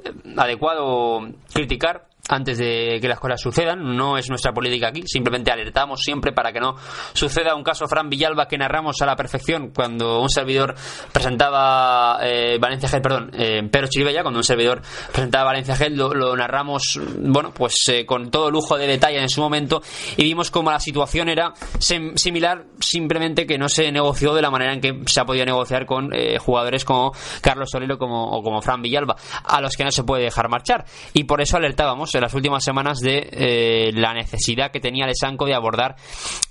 eh, 0.04 0.12
adecuado 0.36 1.20
criticar 1.52 2.09
antes 2.30 2.58
de 2.58 2.98
que 3.00 3.08
las 3.08 3.18
cosas 3.18 3.40
sucedan. 3.40 3.96
No 3.96 4.16
es 4.16 4.28
nuestra 4.28 4.52
política 4.52 4.88
aquí, 4.88 5.02
simplemente 5.06 5.50
alertamos 5.50 6.00
siempre 6.00 6.32
para 6.32 6.52
que 6.52 6.60
no 6.60 6.76
suceda 7.12 7.54
un 7.54 7.62
caso 7.62 7.86
Fran 7.86 8.08
Villalba 8.08 8.46
que 8.46 8.56
narramos 8.56 9.00
a 9.02 9.06
la 9.06 9.16
perfección 9.16 9.70
cuando 9.74 10.20
un 10.20 10.30
servidor 10.30 10.74
presentaba 11.12 12.18
eh, 12.22 12.58
Valencia 12.58 12.88
Gel, 12.88 13.02
perdón, 13.02 13.30
eh, 13.34 13.62
Pedro 13.70 13.88
Chiribella, 13.88 14.22
cuando 14.22 14.38
un 14.38 14.44
servidor 14.44 14.82
presentaba 15.12 15.44
Valencia 15.44 15.76
Gel, 15.76 15.96
lo, 15.96 16.36
narramos, 16.36 17.00
bueno, 17.18 17.52
pues 17.52 17.74
eh, 17.88 18.06
con 18.06 18.30
todo 18.30 18.50
lujo 18.50 18.76
de 18.76 18.86
detalle 18.86 19.20
en 19.20 19.28
su 19.28 19.40
momento 19.40 19.82
y 20.16 20.24
vimos 20.24 20.50
como 20.50 20.70
la 20.70 20.80
situación 20.80 21.28
era 21.28 21.52
similar, 21.78 22.64
simplemente 22.80 23.46
que 23.46 23.58
no 23.58 23.68
se 23.68 23.90
negoció 23.90 24.34
de 24.34 24.42
la 24.42 24.50
manera 24.50 24.72
en 24.72 24.80
que 24.80 25.00
se 25.06 25.20
ha 25.20 25.24
podido 25.24 25.44
negociar 25.44 25.86
con 25.86 26.12
eh, 26.12 26.38
jugadores 26.38 26.84
como 26.84 27.12
Carlos 27.40 27.70
Solero 27.70 27.98
como, 27.98 28.30
o 28.30 28.42
como 28.42 28.60
Fran 28.62 28.82
Villalba, 28.82 29.16
a 29.44 29.60
los 29.60 29.76
que 29.76 29.84
no 29.84 29.90
se 29.90 30.04
puede 30.04 30.24
dejar 30.24 30.48
marchar. 30.48 30.84
Y 31.12 31.24
por 31.24 31.40
eso 31.40 31.56
alertábamos 31.56 32.14
las 32.20 32.34
últimas 32.34 32.64
semanas 32.64 33.00
de 33.00 33.28
eh, 33.32 33.92
la 33.94 34.14
necesidad 34.14 34.70
que 34.70 34.80
tenía 34.80 35.06
Lesanco 35.06 35.46
de 35.46 35.54
abordar 35.54 35.96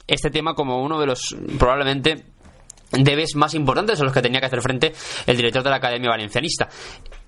este 0.07 0.29
tema 0.29 0.53
como 0.53 0.81
uno 0.81 0.99
de 0.99 1.05
los 1.05 1.35
probablemente 1.57 2.25
debes 2.91 3.35
más 3.35 3.53
importantes 3.53 3.99
a 4.01 4.03
los 4.03 4.13
que 4.13 4.21
tenía 4.21 4.39
que 4.39 4.47
hacer 4.47 4.61
frente 4.61 4.93
el 5.25 5.37
director 5.37 5.63
de 5.63 5.69
la 5.69 5.75
Academia 5.77 6.09
Valencianista. 6.09 6.67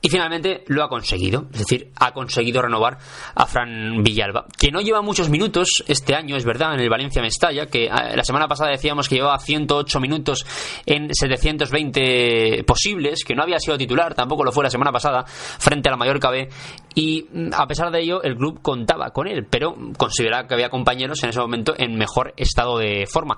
Y 0.03 0.09
finalmente 0.09 0.63
lo 0.67 0.83
ha 0.83 0.89
conseguido, 0.89 1.45
es 1.53 1.59
decir, 1.59 1.91
ha 1.97 2.11
conseguido 2.11 2.63
renovar 2.63 2.97
a 3.35 3.45
Fran 3.45 4.01
Villalba, 4.01 4.47
que 4.57 4.71
no 4.71 4.81
lleva 4.81 5.03
muchos 5.03 5.29
minutos 5.29 5.83
este 5.87 6.15
año, 6.15 6.35
es 6.35 6.43
verdad, 6.43 6.73
en 6.73 6.79
el 6.79 6.89
Valencia 6.89 7.21
Mestalla, 7.21 7.67
que 7.67 7.85
eh, 7.85 7.89
la 8.15 8.23
semana 8.23 8.47
pasada 8.47 8.71
decíamos 8.71 9.07
que 9.07 9.15
llevaba 9.15 9.37
108 9.37 9.99
minutos 9.99 10.43
en 10.87 11.13
720 11.13 12.63
posibles, 12.65 13.23
que 13.23 13.35
no 13.35 13.43
había 13.43 13.59
sido 13.59 13.77
titular, 13.77 14.15
tampoco 14.15 14.43
lo 14.43 14.51
fue 14.51 14.63
la 14.63 14.71
semana 14.71 14.91
pasada, 14.91 15.23
frente 15.23 15.89
a 15.89 15.91
la 15.91 15.97
Mallorca 15.97 16.31
B, 16.31 16.49
y 16.95 17.27
mm, 17.31 17.49
a 17.53 17.67
pesar 17.67 17.91
de 17.91 18.01
ello 18.01 18.21
el 18.23 18.35
club 18.35 18.61
contaba 18.61 19.11
con 19.11 19.27
él, 19.27 19.45
pero 19.49 19.75
consideraba 19.97 20.47
que 20.47 20.53
había 20.53 20.69
compañeros 20.69 21.23
en 21.23 21.29
ese 21.29 21.39
momento 21.39 21.73
en 21.77 21.95
mejor 21.95 22.33
estado 22.37 22.77
de 22.77 23.05
forma. 23.07 23.37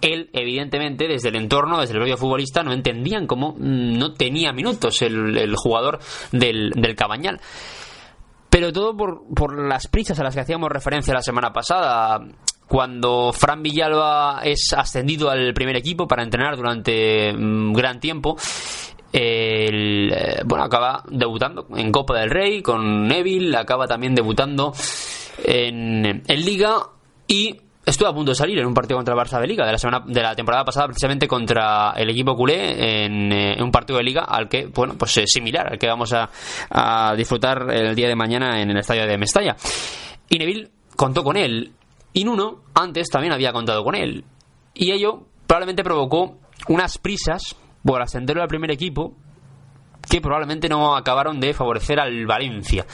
Él, 0.00 0.30
evidentemente, 0.32 1.06
desde 1.08 1.28
el 1.28 1.36
entorno, 1.36 1.80
desde 1.80 1.94
el 1.94 2.00
propio 2.00 2.16
futbolista, 2.16 2.62
no 2.62 2.72
entendían 2.72 3.26
cómo 3.26 3.52
mm, 3.52 3.98
no 3.98 4.14
tenía 4.14 4.52
minutos 4.52 5.02
el, 5.02 5.36
el 5.36 5.54
jugador 5.56 5.98
del, 6.32 6.70
del 6.70 6.94
Cabañal. 6.94 7.40
Pero 8.48 8.72
todo 8.72 8.96
por, 8.96 9.22
por 9.34 9.66
las 9.66 9.88
prisas 9.88 10.18
a 10.20 10.22
las 10.22 10.34
que 10.34 10.40
hacíamos 10.40 10.70
referencia 10.70 11.12
la 11.12 11.22
semana 11.22 11.52
pasada 11.52 12.20
cuando 12.68 13.32
Fran 13.32 13.62
Villalba 13.62 14.40
es 14.42 14.72
ascendido 14.76 15.30
al 15.30 15.52
primer 15.54 15.76
equipo 15.76 16.06
para 16.06 16.22
entrenar 16.22 16.56
durante 16.56 17.32
mm, 17.32 17.72
gran 17.72 18.00
tiempo. 18.00 18.36
Eh, 19.16 20.42
bueno, 20.44 20.64
acaba 20.64 21.04
debutando 21.08 21.68
en 21.76 21.92
Copa 21.92 22.18
del 22.18 22.30
Rey 22.30 22.60
con 22.62 23.06
Neville, 23.06 23.56
acaba 23.56 23.86
también 23.86 24.12
debutando 24.12 24.72
en, 25.44 26.24
Liga 26.26 26.78
y 27.28 27.56
estuvo 27.86 28.08
a 28.08 28.12
punto 28.12 28.32
de 28.32 28.34
salir 28.34 28.58
en 28.58 28.66
un 28.66 28.74
partido 28.74 28.98
contra 28.98 29.14
el 29.14 29.20
Barça 29.20 29.40
de 29.40 29.46
Liga 29.46 29.64
de 29.64 29.70
la 29.70 29.78
semana 29.78 30.04
de 30.04 30.20
la 30.20 30.34
temporada 30.34 30.64
pasada 30.64 30.88
precisamente 30.88 31.28
contra 31.28 31.92
el 31.96 32.10
equipo 32.10 32.34
culé 32.34 33.04
en, 33.04 33.32
eh, 33.32 33.62
un 33.62 33.70
partido 33.70 33.98
de 33.98 34.04
Liga 34.04 34.24
al 34.24 34.48
que 34.48 34.66
bueno 34.66 34.94
pues 34.98 35.16
es 35.18 35.30
similar 35.30 35.72
al 35.72 35.78
que 35.78 35.86
vamos 35.86 36.12
a, 36.12 36.28
a, 36.70 37.14
disfrutar 37.14 37.70
el 37.70 37.94
día 37.94 38.08
de 38.08 38.16
mañana 38.16 38.60
en 38.60 38.70
el 38.70 38.78
estadio 38.78 39.06
de 39.06 39.16
Mestalla. 39.16 39.54
Y 40.28 40.38
Neville 40.38 40.70
contó 40.96 41.22
con 41.22 41.36
él 41.36 41.70
y 42.12 42.24
Nuno 42.24 42.62
antes 42.74 43.08
también 43.10 43.32
había 43.32 43.52
contado 43.52 43.84
con 43.84 43.94
él. 43.94 44.24
Y 44.74 44.90
ello 44.90 45.22
probablemente 45.46 45.84
provocó 45.84 46.38
unas 46.66 46.98
prisas 46.98 47.54
por 47.84 48.02
ascenderlo 48.02 48.42
al 48.42 48.48
primer 48.48 48.70
equipo 48.70 49.14
que 50.08 50.20
probablemente 50.20 50.68
no 50.68 50.96
acabaron 50.96 51.40
de 51.40 51.54
favorecer 51.54 52.00
al 52.00 52.26
Valencia 52.26 52.86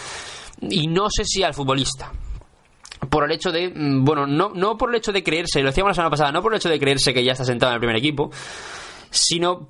y 0.60 0.86
no 0.86 1.08
sé 1.10 1.24
si 1.24 1.42
al 1.42 1.54
futbolista 1.54 2.12
por 3.08 3.24
el 3.24 3.32
hecho 3.32 3.50
de, 3.50 3.72
mm, 3.74 4.04
bueno, 4.04 4.26
no, 4.26 4.50
no 4.54 4.76
por 4.76 4.90
el 4.90 4.96
hecho 4.96 5.12
de 5.12 5.22
creerse, 5.22 5.62
lo 5.62 5.70
decíamos 5.70 5.90
la 5.90 5.94
semana 5.94 6.10
pasada, 6.10 6.32
no 6.32 6.42
por 6.42 6.52
el 6.52 6.58
hecho 6.58 6.68
de 6.68 6.78
creerse 6.78 7.14
que 7.14 7.24
ya 7.24 7.32
está 7.32 7.44
sentado 7.44 7.72
en 7.72 7.76
el 7.76 7.80
primer 7.80 7.96
equipo, 7.96 8.30
sino 9.10 9.68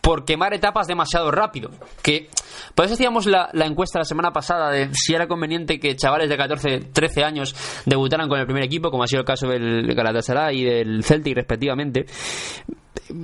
por 0.00 0.24
quemar 0.24 0.54
etapas 0.54 0.86
demasiado 0.86 1.30
rápido. 1.30 1.70
Que 2.02 2.28
por 2.74 2.84
eso 2.84 2.94
hacíamos 2.94 3.26
la, 3.26 3.50
la, 3.52 3.66
encuesta 3.66 3.98
la 3.98 4.04
semana 4.04 4.32
pasada 4.32 4.70
de 4.70 4.90
si 4.92 5.14
era 5.14 5.26
conveniente 5.26 5.78
que 5.78 5.96
chavales 5.96 6.28
de 6.28 6.36
14, 6.36 6.80
13 6.92 7.24
años 7.24 7.54
debutaran 7.86 8.28
con 8.28 8.38
el 8.38 8.46
primer 8.46 8.64
equipo, 8.64 8.90
como 8.90 9.02
ha 9.04 9.06
sido 9.06 9.20
el 9.20 9.26
caso 9.26 9.48
del 9.48 9.94
Galatasaray 9.94 10.60
y 10.60 10.64
del 10.64 11.04
Celtic 11.04 11.34
respectivamente. 11.36 12.06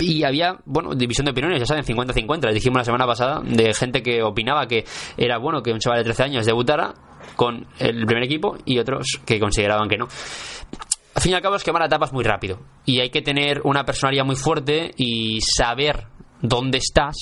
Y 0.01 0.25
había, 0.25 0.57
bueno, 0.65 0.95
división 0.95 1.25
de 1.27 1.31
opiniones, 1.31 1.61
ya 1.61 1.67
saben, 1.67 1.85
50-50. 1.85 2.47
Les 2.47 2.55
dijimos 2.55 2.79
la 2.79 2.85
semana 2.85 3.07
pasada 3.07 3.41
de 3.45 3.73
gente 3.73 4.03
que 4.03 4.23
opinaba 4.23 4.67
que 4.67 4.85
era 5.17 5.39
bueno 5.39 5.63
que 5.63 5.73
un 5.73 5.79
chaval 5.79 5.99
de 5.99 6.05
13 6.05 6.23
años 6.25 6.47
debutara 6.47 6.95
con 7.37 7.67
el 7.79 8.07
primer 8.07 8.25
equipo 8.25 8.57
y 8.65 8.79
otros 8.79 9.21
que 9.25 9.39
consideraban 9.39 9.89
que 9.89 9.97
no. 9.97 10.09
Al 11.15 11.23
fin 11.23 11.33
y 11.33 11.35
al 11.35 11.43
cabo 11.43 11.57
es 11.57 11.65
quemar 11.65 11.83
etapas 11.83 12.13
muy 12.13 12.25
rápido 12.25 12.61
y 12.85 13.01
hay 13.01 13.11
que 13.11 13.23
tener 13.23 13.63
una 13.65 13.85
personalidad 13.85 14.25
muy 14.25 14.37
fuerte 14.37 14.93
y 14.97 15.41
saber 15.41 16.09
dónde 16.43 16.79
estás 16.79 17.17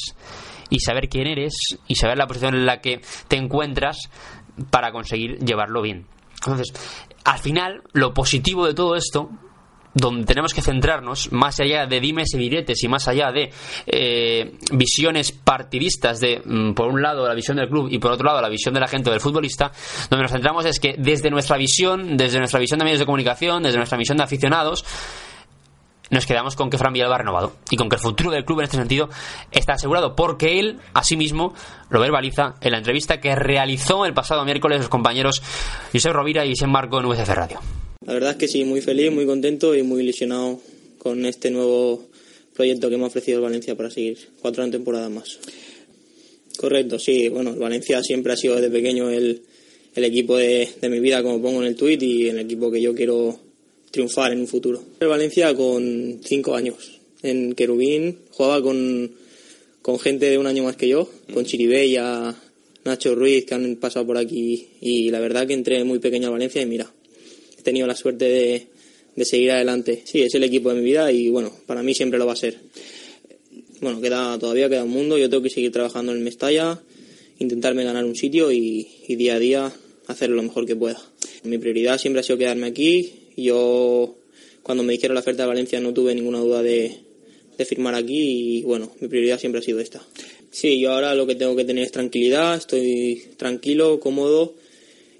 y 0.68 0.80
saber 0.80 1.08
quién 1.08 1.28
eres 1.28 1.54
y 1.86 1.94
saber 1.94 2.18
la 2.18 2.26
posición 2.26 2.54
en 2.54 2.66
la 2.66 2.80
que 2.80 3.00
te 3.28 3.36
encuentras 3.36 4.10
para 4.70 4.90
conseguir 4.90 5.38
llevarlo 5.38 5.80
bien. 5.82 6.06
Entonces, 6.40 6.72
al 7.24 7.38
final, 7.38 7.82
lo 7.92 8.12
positivo 8.12 8.66
de 8.66 8.74
todo 8.74 8.96
esto 8.96 9.30
donde 9.94 10.26
tenemos 10.26 10.52
que 10.52 10.60
centrarnos, 10.60 11.32
más 11.32 11.60
allá 11.60 11.86
de 11.86 12.00
dimes 12.00 12.34
y 12.34 12.38
diretes 12.38 12.82
y 12.82 12.88
más 12.88 13.06
allá 13.08 13.30
de 13.30 13.50
eh, 13.86 14.52
visiones 14.72 15.32
partidistas 15.32 16.20
de, 16.20 16.42
mm, 16.44 16.74
por 16.74 16.88
un 16.88 17.00
lado, 17.00 17.26
la 17.26 17.34
visión 17.34 17.56
del 17.56 17.68
club 17.68 17.88
y 17.90 17.98
por 17.98 18.12
otro 18.12 18.26
lado, 18.26 18.40
la 18.40 18.48
visión 18.48 18.74
de 18.74 18.80
la 18.80 18.88
gente 18.88 19.10
del 19.10 19.20
futbolista, 19.20 19.70
donde 20.10 20.24
nos 20.24 20.32
centramos 20.32 20.66
es 20.66 20.80
que 20.80 20.96
desde 20.98 21.30
nuestra 21.30 21.56
visión, 21.56 22.16
desde 22.16 22.38
nuestra 22.38 22.58
visión 22.58 22.78
de 22.78 22.84
medios 22.84 23.00
de 23.00 23.06
comunicación, 23.06 23.62
desde 23.62 23.78
nuestra 23.78 23.96
visión 23.96 24.18
de 24.18 24.24
aficionados, 24.24 24.84
nos 26.10 26.26
quedamos 26.26 26.54
con 26.54 26.70
que 26.70 26.78
Fran 26.78 26.92
Villalba 26.92 27.14
ha 27.14 27.18
renovado 27.18 27.52
y 27.70 27.76
con 27.76 27.88
que 27.88 27.96
el 27.96 28.02
futuro 28.02 28.30
del 28.30 28.44
club 28.44 28.60
en 28.60 28.64
este 28.64 28.76
sentido 28.76 29.08
está 29.50 29.74
asegurado 29.74 30.14
porque 30.14 30.58
él, 30.58 30.80
asimismo, 30.92 31.54
lo 31.88 32.00
verbaliza 32.00 32.54
en 32.60 32.72
la 32.72 32.78
entrevista 32.78 33.20
que 33.20 33.34
realizó 33.34 34.04
el 34.04 34.12
pasado 34.12 34.44
miércoles 34.44 34.78
los 34.78 34.88
compañeros 34.88 35.42
José 35.92 36.12
Rovira 36.12 36.44
y 36.44 36.50
José 36.50 36.66
Marco 36.66 37.00
en 37.00 37.06
UCC 37.06 37.28
Radio. 37.28 37.83
La 38.06 38.12
verdad 38.12 38.32
es 38.32 38.36
que 38.36 38.48
sí, 38.48 38.64
muy 38.64 38.80
feliz, 38.80 39.10
muy 39.10 39.24
contento 39.24 39.74
y 39.74 39.82
muy 39.82 40.02
ilusionado 40.02 40.60
con 40.98 41.24
este 41.24 41.50
nuevo 41.50 42.06
proyecto 42.54 42.90
que 42.90 42.96
me 42.96 43.04
ha 43.04 43.06
ofrecido 43.06 43.38
el 43.38 43.44
Valencia 43.44 43.74
para 43.76 43.90
seguir 43.90 44.18
cuatro 44.40 44.68
temporadas 44.70 45.10
más. 45.10 45.38
Correcto, 46.56 46.98
sí, 46.98 47.28
bueno, 47.28 47.50
el 47.50 47.58
Valencia 47.58 48.02
siempre 48.02 48.32
ha 48.32 48.36
sido 48.36 48.56
desde 48.56 48.70
pequeño 48.70 49.10
el, 49.10 49.42
el 49.94 50.04
equipo 50.04 50.36
de, 50.36 50.68
de, 50.80 50.88
mi 50.88 51.00
vida, 51.00 51.22
como 51.22 51.40
pongo 51.40 51.62
en 51.62 51.68
el 51.68 51.76
tuit, 51.76 52.02
y 52.02 52.28
el 52.28 52.38
equipo 52.38 52.70
que 52.70 52.80
yo 52.80 52.94
quiero 52.94 53.38
triunfar 53.90 54.32
en 54.32 54.40
un 54.40 54.48
futuro. 54.48 54.82
El 55.00 55.08
Valencia 55.08 55.54
con 55.54 56.20
cinco 56.22 56.54
años. 56.54 57.00
En 57.22 57.54
Querubín 57.54 58.18
jugaba 58.30 58.62
con, 58.62 59.12
con 59.82 59.98
gente 59.98 60.26
de 60.26 60.38
un 60.38 60.46
año 60.46 60.64
más 60.64 60.76
que 60.76 60.88
yo, 60.88 61.08
con 61.32 61.44
Chiribella, 61.44 62.34
Nacho 62.84 63.14
Ruiz, 63.14 63.46
que 63.46 63.54
han 63.54 63.76
pasado 63.76 64.06
por 64.06 64.18
aquí, 64.18 64.68
y 64.80 65.10
la 65.10 65.20
verdad 65.20 65.46
que 65.46 65.54
entré 65.54 65.82
muy 65.84 65.98
pequeño 65.98 66.26
al 66.26 66.32
Valencia 66.34 66.60
y 66.60 66.66
mira, 66.66 66.92
tenido 67.64 67.86
la 67.86 67.96
suerte 67.96 68.26
de, 68.26 68.66
de 69.16 69.24
seguir 69.24 69.50
adelante. 69.50 70.02
Sí, 70.04 70.22
es 70.22 70.34
el 70.34 70.44
equipo 70.44 70.70
de 70.70 70.80
mi 70.80 70.84
vida 70.84 71.10
y 71.10 71.28
bueno, 71.30 71.52
para 71.66 71.82
mí 71.82 71.94
siempre 71.94 72.18
lo 72.18 72.26
va 72.26 72.34
a 72.34 72.36
ser. 72.36 72.58
Bueno, 73.80 74.00
queda 74.00 74.38
todavía 74.38 74.68
queda 74.68 74.84
un 74.84 74.90
mundo, 74.90 75.18
yo 75.18 75.28
tengo 75.28 75.42
que 75.42 75.50
seguir 75.50 75.72
trabajando 75.72 76.12
en 76.12 76.22
Mestalla, 76.22 76.80
intentarme 77.38 77.84
ganar 77.84 78.04
un 78.04 78.14
sitio 78.14 78.52
y, 78.52 78.88
y 79.08 79.16
día 79.16 79.34
a 79.34 79.38
día 79.38 79.72
hacer 80.06 80.30
lo 80.30 80.42
mejor 80.42 80.66
que 80.66 80.76
pueda. 80.76 81.00
Mi 81.42 81.58
prioridad 81.58 81.98
siempre 81.98 82.20
ha 82.20 82.22
sido 82.22 82.38
quedarme 82.38 82.66
aquí. 82.66 83.12
Yo 83.36 84.16
cuando 84.62 84.82
me 84.84 84.92
dijeron 84.92 85.14
la 85.14 85.20
oferta 85.20 85.42
de 85.42 85.48
Valencia 85.48 85.80
no 85.80 85.92
tuve 85.92 86.14
ninguna 86.14 86.38
duda 86.38 86.62
de, 86.62 86.96
de 87.58 87.64
firmar 87.64 87.94
aquí 87.94 88.58
y 88.58 88.62
bueno, 88.62 88.92
mi 89.00 89.08
prioridad 89.08 89.38
siempre 89.38 89.60
ha 89.60 89.62
sido 89.62 89.80
esta. 89.80 90.02
Sí, 90.50 90.78
yo 90.78 90.92
ahora 90.92 91.14
lo 91.14 91.26
que 91.26 91.34
tengo 91.34 91.56
que 91.56 91.64
tener 91.64 91.84
es 91.84 91.92
tranquilidad, 91.92 92.56
estoy 92.56 93.22
tranquilo, 93.36 94.00
cómodo 94.00 94.54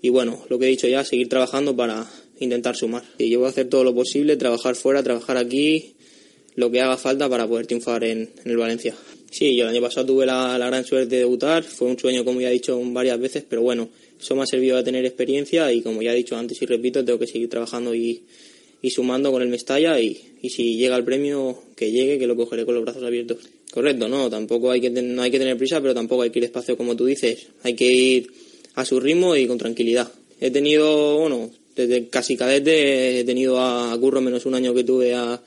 y 0.01 0.09
bueno, 0.09 0.45
lo 0.49 0.59
que 0.59 0.67
he 0.67 0.69
dicho 0.69 0.87
ya, 0.87 1.05
seguir 1.05 1.29
trabajando 1.29 1.75
para, 1.75 2.07
intentar 2.41 2.77
sumar. 2.77 3.03
Y 3.19 3.31
yo 3.31 3.41
voy 3.41 3.47
a 3.47 3.51
hacer 3.51 3.69
todo 3.69 3.85
lo 3.85 3.95
posible, 3.95 4.37
trabajar 4.37 4.75
fuera, 4.75 5.03
trabajar 5.03 5.37
aquí, 5.37 5.95
lo 6.57 6.71
que 6.71 6.81
haga 6.81 6.97
falta 6.97 7.29
para 7.29 7.47
poder 7.47 7.67
triunfar 7.67 8.05
en, 8.05 8.31
el 8.45 8.57
Valencia. 8.57 8.95
Sí, 9.31 9.57
yo 9.57 9.65
el 9.65 9.71
año 9.71 9.81
pasado 9.81 10.07
tuve 10.07 10.27
la, 10.27 10.57
la, 10.59 10.67
gran 10.67 10.85
suerte 10.85 11.17
de 11.17 11.23
debutar, 11.23 11.65
fue 11.65 11.89
un 11.89 11.99
sueño 11.99 12.25
como 12.25 12.41
ya 12.41 12.51
he 12.51 12.53
dicho 12.53 12.81
varias 12.93 13.19
veces, 13.19 13.45
pero 13.49 13.63
bueno, 13.63 13.89
eso 14.21 14.37
me 14.37 14.43
ha 14.43 14.47
servido 14.47 14.79
a 14.79 14.85
tener 14.85 15.05
experiencia 15.05 15.73
y 15.73 15.83
como 15.83 16.03
ya 16.03 16.13
he 16.13 16.17
dicho 16.17 16.37
antes 16.37 16.61
y 16.63 16.67
repito, 16.67 17.05
tengo 17.05 17.19
que 17.19 17.27
seguir 17.27 17.49
trabajando 17.49 17.95
y, 17.95 18.23
y 18.81 18.91
sumando 18.91 19.33
con 19.33 19.43
el 19.43 19.49
Mestalla 19.49 19.99
y, 20.01 20.21
y, 20.41 20.51
si 20.51 20.77
llega 20.77 20.97
el 20.97 21.05
premio, 21.05 21.59
que 21.75 21.91
llegue, 21.91 22.19
que 22.19 22.27
lo 22.27 22.37
cogeré 22.37 22.65
con 22.65 22.75
los 22.75 22.85
brazos 22.85 23.03
abiertos. 23.03 23.39
Correcto, 23.73 24.09
no, 24.09 24.31
tampoco 24.31 24.71
hay 24.71 24.81
que, 24.81 24.91
no 24.91 25.23
hay 25.23 25.33
que 25.33 25.39
tener 25.39 25.57
prisa, 25.57 25.81
pero 25.81 25.95
tampoco 25.95 26.23
hay 26.23 26.31
que 26.31 26.39
ir 26.39 26.45
despacio 26.45 26.77
como 26.77 26.95
tú 26.95 27.07
dices, 27.07 27.49
hay 27.65 27.75
que 27.75 27.87
ir 27.87 28.31
a 28.75 28.85
su 28.85 29.01
ritmo 29.01 29.35
y 29.35 29.47
con 29.47 29.59
tranquilidad. 29.59 30.13
He 30.41 30.51
tenido, 30.51 31.19
bueno, 31.19 31.51
desde 31.75 32.09
casi 32.09 32.37
cadete 32.37 33.21
he 33.21 33.25
tenido 33.25 33.61
a 33.61 33.97
Curro 33.99 34.21
menos 34.21 34.47
un 34.47 34.55
año 34.55 34.75
que 34.75 34.85
tuve 34.85 35.15
a, 35.15 35.41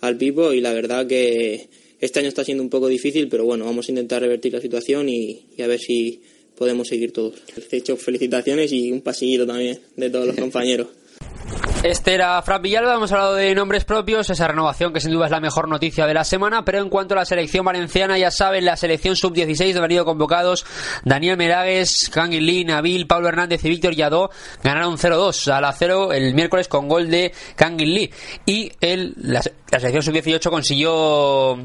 al 0.00 0.16
Pipo 0.16 0.52
y 0.52 0.60
la 0.60 0.72
verdad 0.72 1.06
que 1.06 1.68
este 2.00 2.18
año 2.18 2.28
está 2.28 2.44
siendo 2.44 2.62
un 2.62 2.70
poco 2.70 2.88
difícil, 2.88 3.28
pero 3.28 3.44
bueno, 3.44 3.64
vamos 3.64 3.88
a 3.88 3.92
intentar 3.92 4.22
revertir 4.22 4.52
la 4.52 4.60
situación 4.60 5.08
y, 5.08 5.46
y 5.56 5.62
a 5.62 5.66
ver 5.66 5.78
si 5.78 6.20
podemos 6.56 6.88
seguir 6.88 7.12
todos. 7.12 7.34
De 7.70 7.76
hecho, 7.76 7.96
felicitaciones 7.96 8.72
y 8.72 8.90
un 8.92 9.00
pasillito 9.00 9.46
también 9.46 9.78
de 9.96 10.10
todos 10.10 10.26
los 10.26 10.36
compañeros. 10.46 10.88
Este 11.82 12.14
era 12.14 12.40
Fran 12.42 12.62
Villalba, 12.62 12.94
hemos 12.94 13.10
hablado 13.10 13.34
de 13.34 13.52
nombres 13.56 13.84
propios, 13.84 14.30
esa 14.30 14.46
renovación 14.46 14.92
que 14.92 15.00
sin 15.00 15.10
duda 15.10 15.24
es 15.24 15.32
la 15.32 15.40
mejor 15.40 15.68
noticia 15.68 16.06
de 16.06 16.14
la 16.14 16.22
semana, 16.22 16.64
pero 16.64 16.78
en 16.78 16.88
cuanto 16.88 17.14
a 17.14 17.16
la 17.16 17.24
selección 17.24 17.64
valenciana, 17.64 18.16
ya 18.16 18.30
saben, 18.30 18.64
la 18.64 18.76
selección 18.76 19.16
sub-16 19.16 19.74
han 19.74 19.82
venido 19.82 20.04
convocados 20.04 20.64
Daniel 21.04 21.36
Meragues, 21.36 22.08
Lee, 22.14 22.64
Nabil, 22.64 23.08
Pablo 23.08 23.30
Hernández 23.30 23.64
y 23.64 23.68
Víctor 23.68 23.96
Yadó, 23.96 24.30
ganaron 24.62 24.96
0-2 24.96 25.52
a 25.52 25.60
la 25.60 25.72
0 25.72 26.12
el 26.12 26.34
miércoles 26.34 26.68
con 26.68 26.86
gol 26.86 27.10
de 27.10 27.32
Lee. 27.78 28.12
Y 28.46 28.70
el, 28.80 29.14
la 29.16 29.42
selección 29.42 30.04
sub-18 30.04 30.50
consiguió 30.50 31.58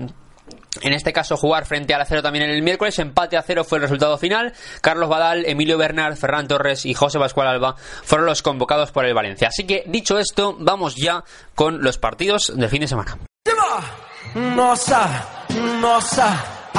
en 0.82 0.94
este 0.94 1.14
caso 1.14 1.38
jugar 1.38 1.66
frente 1.66 1.94
al 1.94 2.02
acero 2.02 2.22
también 2.22 2.46
en 2.46 2.52
el 2.52 2.62
miércoles, 2.62 3.00
empate 3.00 3.38
a 3.38 3.42
cero 3.42 3.64
fue 3.64 3.78
el 3.78 3.84
resultado 3.84 4.18
final. 4.18 4.54
Carlos 4.82 5.10
Badal, 5.10 5.46
Emilio 5.46 5.78
Bernard, 5.78 6.16
Ferran 6.16 6.48
Torres 6.48 6.86
y 6.86 6.94
José 6.94 7.20
Pascual 7.20 7.48
Alba 7.48 7.76
fueron 7.78 8.26
los 8.26 8.42
convocados 8.42 8.92
por 8.92 9.06
el 9.06 9.14
Valencia. 9.14 9.48
Así 9.50 9.66
que 9.66 9.84
dicho 9.88 10.20
esto, 10.20 10.56
vamos 10.60 10.96
ya 10.96 11.24
con 11.56 11.82
los 11.82 11.98
partidos 11.98 12.54
del 12.56 12.70
fin 12.70 12.82
de 12.82 12.88
semana. 12.88 13.18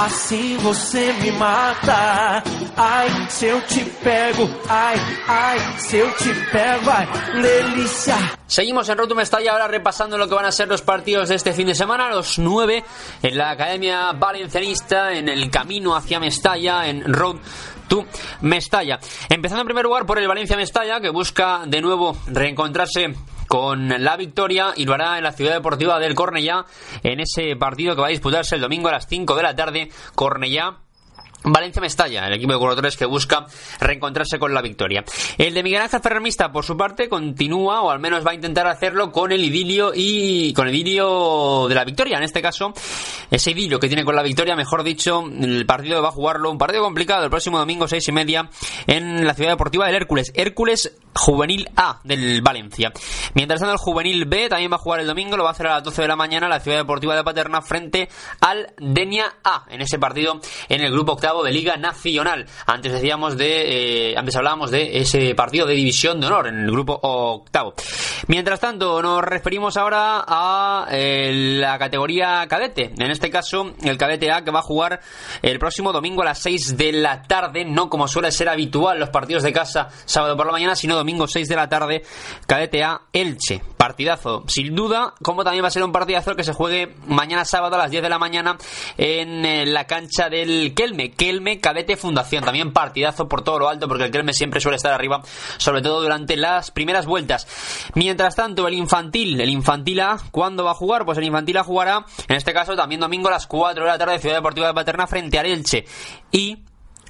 Assim 0.04 0.56
você 0.58 1.12
me 1.14 1.32
mata. 1.32 2.42
Ai, 2.76 3.30
se 3.30 3.46
eu 3.46 3.60
te 3.62 3.84
pego, 4.02 4.48
ai, 4.68 4.96
ai, 5.26 5.58
se 5.78 5.96
eu 5.96 6.10
te 6.14 6.32
pego, 6.50 6.90
ai, 6.90 7.08
delícia. 7.42 8.16
Seguimos 8.46 8.88
en 8.88 8.96
Road 8.96 9.08
to 9.08 9.14
Mestalla 9.14 9.52
ahora 9.52 9.68
repasando 9.68 10.16
lo 10.16 10.28
que 10.28 10.34
van 10.34 10.46
a 10.46 10.52
ser 10.52 10.68
los 10.68 10.82
partidos 10.82 11.28
de 11.28 11.34
este 11.34 11.52
fin 11.52 11.66
de 11.66 11.74
semana, 11.74 12.08
los 12.08 12.38
nueve 12.38 12.84
en 13.22 13.36
la 13.36 13.50
Academia 13.50 14.12
Valencianista, 14.12 15.12
en 15.12 15.28
el 15.28 15.50
camino 15.50 15.96
hacia 15.96 16.20
Mestalla, 16.20 16.86
en 16.86 17.12
Road 17.12 17.36
to 17.88 18.06
Mestalla. 18.42 19.00
Empezando 19.28 19.62
en 19.62 19.66
primer 19.66 19.84
lugar 19.84 20.06
por 20.06 20.18
el 20.18 20.28
Valencia 20.28 20.56
Mestalla, 20.56 21.00
que 21.00 21.10
busca 21.10 21.62
de 21.66 21.80
nuevo 21.80 22.16
reencontrarse 22.26 23.14
con 23.48 23.88
la 23.88 24.16
victoria 24.16 24.72
y 24.76 24.84
lo 24.84 24.94
hará 24.94 25.18
en 25.18 25.24
la 25.24 25.32
ciudad 25.32 25.54
deportiva 25.54 25.98
del 25.98 26.14
Cornellá 26.14 26.66
en 27.02 27.20
ese 27.20 27.56
partido 27.56 27.94
que 27.94 28.02
va 28.02 28.08
a 28.08 28.10
disputarse 28.10 28.54
el 28.54 28.60
domingo 28.60 28.88
a 28.88 28.92
las 28.92 29.08
5 29.08 29.34
de 29.34 29.42
la 29.42 29.56
tarde. 29.56 29.90
Cornellá 30.14 30.76
Valencia 31.44 31.80
Mestalla, 31.80 32.26
el 32.26 32.34
equipo 32.34 32.52
de 32.52 32.58
corredores 32.58 32.96
que 32.96 33.06
busca 33.06 33.46
reencontrarse 33.80 34.38
con 34.38 34.52
la 34.52 34.60
victoria. 34.60 35.04
El 35.36 35.54
de 35.54 35.62
Miguel 35.62 35.82
Ángel 35.82 36.00
Ferremista, 36.00 36.50
por 36.50 36.64
su 36.64 36.76
parte, 36.76 37.08
continúa, 37.08 37.82
o 37.82 37.90
al 37.90 38.00
menos 38.00 38.26
va 38.26 38.32
a 38.32 38.34
intentar 38.34 38.66
hacerlo, 38.66 39.12
con 39.12 39.30
el 39.30 39.44
idilio 39.44 39.92
y 39.94 40.52
con 40.52 40.68
el 40.68 40.74
idilio 40.74 41.66
de 41.68 41.74
la 41.74 41.84
victoria. 41.84 42.18
En 42.18 42.24
este 42.24 42.42
caso, 42.42 42.72
ese 43.30 43.52
idilio 43.52 43.78
que 43.78 43.88
tiene 43.88 44.04
con 44.04 44.16
la 44.16 44.22
victoria, 44.22 44.56
mejor 44.56 44.82
dicho, 44.82 45.22
el 45.40 45.64
partido 45.64 46.02
va 46.02 46.08
a 46.08 46.12
jugarlo, 46.12 46.50
un 46.50 46.58
partido 46.58 46.82
complicado, 46.82 47.24
el 47.24 47.30
próximo 47.30 47.58
domingo, 47.58 47.86
seis 47.86 48.06
y 48.08 48.12
media, 48.12 48.50
en 48.86 49.26
la 49.26 49.34
ciudad 49.34 49.50
deportiva 49.50 49.86
del 49.86 49.94
Hércules. 49.94 50.32
Hércules 50.34 50.96
Juvenil 51.14 51.68
A 51.76 52.00
del 52.04 52.42
Valencia. 52.42 52.92
Mientras 53.34 53.60
tanto, 53.60 53.72
el 53.72 53.78
Juvenil 53.78 54.24
B 54.24 54.48
también 54.48 54.70
va 54.70 54.76
a 54.76 54.80
jugar 54.80 55.00
el 55.00 55.06
domingo, 55.06 55.36
lo 55.36 55.44
va 55.44 55.50
a 55.50 55.52
hacer 55.52 55.66
a 55.68 55.74
las 55.74 55.84
12 55.84 56.02
de 56.02 56.08
la 56.08 56.16
mañana, 56.16 56.48
la 56.48 56.60
ciudad 56.60 56.78
deportiva 56.78 57.16
de 57.16 57.24
Paterna, 57.24 57.62
frente 57.62 58.08
al 58.40 58.72
Denia 58.78 59.36
A, 59.44 59.64
en 59.70 59.80
ese 59.80 59.98
partido 59.98 60.40
en 60.68 60.80
el 60.80 60.92
grupo 60.92 61.12
octavo 61.12 61.27
de 61.28 61.52
Liga 61.52 61.76
Nacional. 61.76 62.46
Antes 62.66 62.92
decíamos 62.92 63.36
de, 63.36 64.12
eh, 64.12 64.16
antes 64.16 64.34
hablábamos 64.34 64.70
de 64.70 64.98
ese 64.98 65.34
partido 65.34 65.66
de 65.66 65.74
división 65.74 66.20
de 66.20 66.26
honor 66.26 66.48
en 66.48 66.58
el 66.60 66.70
grupo 66.70 66.98
octavo. 67.02 67.74
Mientras 68.28 68.60
tanto, 68.60 69.02
nos 69.02 69.22
referimos 69.22 69.76
ahora 69.76 70.24
a 70.26 70.86
eh, 70.90 71.58
la 71.60 71.78
categoría 71.78 72.46
cadete. 72.48 72.92
En 72.96 73.10
este 73.10 73.30
caso, 73.30 73.74
el 73.82 73.98
cadete 73.98 74.32
A 74.32 74.42
que 74.42 74.50
va 74.50 74.60
a 74.60 74.62
jugar 74.62 75.00
el 75.42 75.58
próximo 75.58 75.92
domingo 75.92 76.22
a 76.22 76.26
las 76.26 76.38
6 76.38 76.76
de 76.78 76.92
la 76.92 77.22
tarde, 77.22 77.66
no 77.66 77.90
como 77.90 78.08
suele 78.08 78.32
ser 78.32 78.48
habitual 78.48 78.98
los 78.98 79.10
partidos 79.10 79.42
de 79.42 79.52
casa 79.52 79.88
sábado 80.06 80.36
por 80.36 80.46
la 80.46 80.52
mañana, 80.52 80.74
sino 80.74 80.96
domingo 80.96 81.26
6 81.26 81.46
de 81.46 81.56
la 81.56 81.68
tarde, 81.68 82.02
cadete 82.46 82.82
A 82.82 83.02
Elche. 83.12 83.62
Partidazo, 83.76 84.44
sin 84.48 84.74
duda, 84.74 85.14
como 85.22 85.44
también 85.44 85.62
va 85.62 85.68
a 85.68 85.70
ser 85.70 85.84
un 85.84 85.92
partidazo 85.92 86.34
que 86.34 86.42
se 86.42 86.52
juegue 86.52 86.96
mañana 87.06 87.44
sábado 87.44 87.76
a 87.76 87.78
las 87.78 87.90
10 87.90 88.02
de 88.02 88.08
la 88.08 88.18
mañana 88.18 88.56
en 88.96 89.44
eh, 89.44 89.66
la 89.66 89.84
cancha 89.84 90.28
del 90.28 90.74
Kelme. 90.74 91.12
Kelme 91.18 91.60
Cadete 91.60 91.98
Fundación. 91.98 92.44
También 92.44 92.72
partidazo 92.72 93.28
por 93.28 93.42
todo 93.42 93.58
lo 93.58 93.68
alto, 93.68 93.88
porque 93.88 94.04
el 94.04 94.10
Kelme 94.10 94.32
siempre 94.32 94.60
suele 94.60 94.76
estar 94.76 94.94
arriba, 94.94 95.20
sobre 95.58 95.82
todo 95.82 96.00
durante 96.00 96.36
las 96.36 96.70
primeras 96.70 97.04
vueltas. 97.04 97.46
Mientras 97.94 98.36
tanto, 98.36 98.66
el 98.66 98.74
infantil, 98.74 99.40
el 99.40 99.50
infantil 99.50 100.00
A, 100.00 100.18
¿cuándo 100.30 100.64
va 100.64 100.70
a 100.70 100.74
jugar? 100.74 101.04
Pues 101.04 101.18
el 101.18 101.24
infantil 101.24 101.58
A 101.58 101.64
jugará, 101.64 102.06
en 102.28 102.36
este 102.36 102.54
caso, 102.54 102.76
también 102.76 103.00
domingo 103.00 103.28
a 103.28 103.32
las 103.32 103.46
4 103.46 103.84
de 103.84 103.90
la 103.90 103.98
tarde, 103.98 104.18
Ciudad 104.18 104.36
Deportiva 104.36 104.68
de 104.68 104.74
Paterna, 104.74 105.06
frente 105.06 105.38
al 105.38 105.46
Elche. 105.46 105.84
Y 106.30 106.58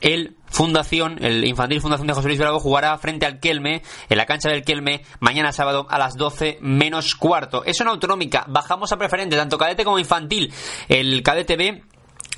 el 0.01 0.37
Fundación, 0.47 1.23
el 1.23 1.45
Infantil 1.45 1.81
Fundación 1.81 2.07
de 2.07 2.15
José 2.15 2.29
Luis 2.29 2.39
Bravo 2.39 2.61
jugará 2.61 2.97
frente 2.99 3.27
al 3.27 3.41
Kelme, 3.41 3.83
en 4.09 4.17
la 4.17 4.25
cancha 4.25 4.49
del 4.49 4.65
Kelme, 4.65 5.03
mañana 5.21 5.53
sábado 5.53 5.87
a 5.91 5.99
las 5.99 6.17
12 6.17 6.59
menos 6.63 7.15
cuarto. 7.15 7.65
Es 7.65 7.81
una 7.81 7.91
autonómica, 7.91 8.47
bajamos 8.49 8.91
a 8.93 8.97
preferente, 8.97 9.37
tanto 9.37 9.59
cadete 9.59 9.85
como 9.85 9.99
infantil. 9.99 10.53
El 10.89 11.23
cadete 11.23 11.57
B 11.57 11.83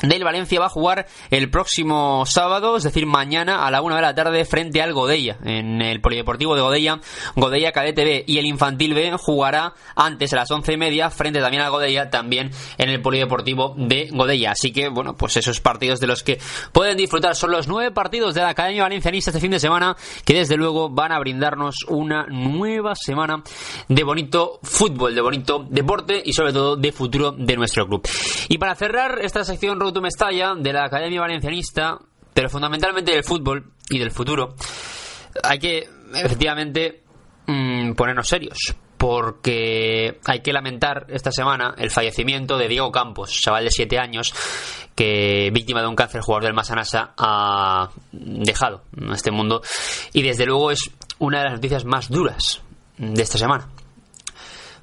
del 0.02 0.24
Valencia 0.24 0.60
va 0.60 0.66
a 0.66 0.70
jugar 0.70 1.06
el 1.30 1.50
próximo 1.50 2.24
sábado, 2.26 2.76
es 2.76 2.84
decir, 2.84 3.06
mañana 3.06 3.66
a 3.66 3.70
la 3.70 3.82
una 3.82 3.96
de 3.96 4.02
la 4.02 4.14
tarde 4.14 4.44
frente 4.44 4.82
al 4.82 4.92
Godella, 4.92 5.38
en 5.44 5.82
el 5.82 6.00
Polideportivo 6.00 6.54
de 6.54 6.62
Godella, 6.62 7.00
Godella 7.36 7.72
Cadete 7.72 8.04
B 8.04 8.24
y 8.26 8.38
el 8.38 8.46
Infantil 8.46 8.94
B 8.94 9.12
jugará 9.18 9.74
antes 9.94 10.32
a 10.32 10.36
las 10.36 10.50
once 10.50 10.72
y 10.72 10.76
media 10.76 11.10
frente 11.10 11.40
también 11.40 11.62
al 11.62 11.70
Godella, 11.70 12.10
también 12.10 12.50
en 12.78 12.88
el 12.88 13.02
Polideportivo 13.02 13.74
de 13.76 14.08
Godella. 14.12 14.52
Así 14.52 14.72
que, 14.72 14.88
bueno, 14.88 15.16
pues 15.16 15.36
esos 15.36 15.60
partidos 15.60 16.00
de 16.00 16.06
los 16.06 16.22
que 16.22 16.38
pueden 16.72 16.96
disfrutar 16.96 17.36
son 17.36 17.50
los 17.50 17.68
nueve 17.68 17.90
partidos 17.90 18.34
de 18.34 18.42
la 18.42 18.50
Academia 18.50 18.82
Valencianista 18.82 19.30
este 19.30 19.40
fin 19.40 19.50
de 19.50 19.60
semana, 19.60 19.96
que 20.24 20.34
desde 20.34 20.56
luego 20.56 20.88
van 20.88 21.12
a 21.12 21.18
brindarnos 21.18 21.84
una 21.88 22.26
nueva 22.28 22.94
semana 22.94 23.42
de 23.88 24.04
bonito 24.04 24.58
fútbol, 24.62 25.14
de 25.14 25.20
bonito 25.20 25.66
deporte 25.68 26.22
y 26.24 26.32
sobre 26.32 26.52
todo 26.52 26.76
de 26.76 26.92
futuro 26.92 27.32
de 27.32 27.56
nuestro 27.56 27.86
club. 27.86 28.06
Y 28.48 28.58
para 28.58 28.74
cerrar 28.74 29.18
esta 29.22 29.44
sección 29.44 29.78
Roto 29.90 30.02
Mestalla 30.02 30.54
de 30.54 30.72
la 30.72 30.84
Academia 30.84 31.20
Valencianista, 31.20 31.98
pero 32.32 32.48
fundamentalmente 32.48 33.10
del 33.10 33.24
fútbol 33.24 33.72
y 33.88 33.98
del 33.98 34.12
futuro, 34.12 34.54
hay 35.42 35.58
que 35.58 35.88
efectivamente 36.14 37.02
mm, 37.46 37.94
ponernos 37.94 38.28
serios. 38.28 38.76
Porque 38.96 40.20
hay 40.26 40.42
que 40.42 40.52
lamentar 40.52 41.06
esta 41.08 41.32
semana 41.32 41.74
el 41.76 41.90
fallecimiento 41.90 42.56
de 42.56 42.68
Diego 42.68 42.92
Campos, 42.92 43.32
chaval 43.32 43.64
de 43.64 43.70
7 43.72 43.98
años, 43.98 44.32
que 44.94 45.50
víctima 45.52 45.80
de 45.80 45.88
un 45.88 45.96
cáncer, 45.96 46.20
jugador 46.20 46.44
del 46.44 46.54
Masanasa, 46.54 47.12
ha 47.16 47.90
dejado 48.12 48.84
este 49.12 49.32
mundo. 49.32 49.60
Y 50.12 50.22
desde 50.22 50.46
luego 50.46 50.70
es 50.70 50.88
una 51.18 51.38
de 51.38 51.44
las 51.46 51.54
noticias 51.54 51.84
más 51.84 52.10
duras 52.10 52.60
de 52.96 53.22
esta 53.22 53.38
semana. 53.38 53.68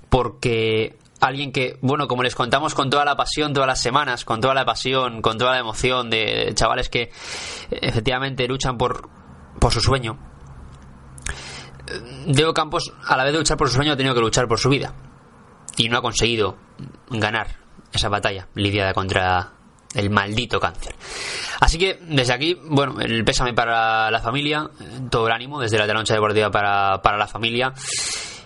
Porque 0.09 0.97
alguien 1.19 1.51
que, 1.51 1.77
bueno, 1.81 2.07
como 2.07 2.23
les 2.23 2.35
contamos 2.35 2.73
con 2.73 2.89
toda 2.89 3.05
la 3.05 3.15
pasión 3.15 3.53
todas 3.53 3.67
las 3.67 3.81
semanas, 3.81 4.25
con 4.25 4.41
toda 4.41 4.53
la 4.53 4.65
pasión, 4.65 5.21
con 5.21 5.37
toda 5.37 5.53
la 5.53 5.59
emoción 5.59 6.09
de 6.09 6.51
chavales 6.55 6.89
que 6.89 7.11
efectivamente 7.71 8.47
luchan 8.47 8.77
por, 8.77 9.09
por 9.59 9.73
su 9.73 9.81
sueño. 9.81 10.17
Diego 12.27 12.53
Campos, 12.53 12.93
a 13.05 13.15
la 13.15 13.23
vez 13.23 13.33
de 13.33 13.39
luchar 13.39 13.57
por 13.57 13.69
su 13.69 13.75
sueño, 13.75 13.93
ha 13.93 13.97
tenido 13.97 14.13
que 14.13 14.21
luchar 14.21 14.47
por 14.47 14.59
su 14.59 14.69
vida. 14.69 14.93
Y 15.77 15.89
no 15.89 15.97
ha 15.97 16.01
conseguido 16.01 16.57
ganar 17.09 17.57
esa 17.93 18.09
batalla 18.09 18.47
lidiada 18.55 18.93
contra 18.93 19.53
el 19.93 20.09
maldito 20.09 20.59
cáncer. 20.59 20.95
Así 21.59 21.77
que 21.77 21.99
desde 22.01 22.33
aquí, 22.33 22.59
bueno, 22.65 22.99
el 22.99 23.23
pésame 23.23 23.53
para 23.53 24.11
la 24.11 24.19
familia, 24.19 24.69
todo 25.09 25.27
el 25.27 25.33
ánimo 25.33 25.61
desde 25.61 25.77
la 25.77 25.87
Taloncha 25.87 26.13
Deportiva 26.13 26.51
para, 26.51 27.01
para 27.01 27.17
la 27.17 27.27
familia. 27.27 27.73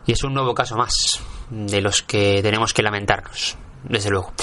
Y 0.05 0.11
es 0.11 0.23
un 0.23 0.33
nuevo 0.33 0.53
caso 0.53 0.75
más 0.75 1.21
de 1.51 1.81
los 1.81 2.01
que 2.01 2.41
tenemos 2.41 2.73
que 2.73 2.81
lamentarnos, 2.81 3.57
desde 3.83 4.09
luego. 4.09 4.33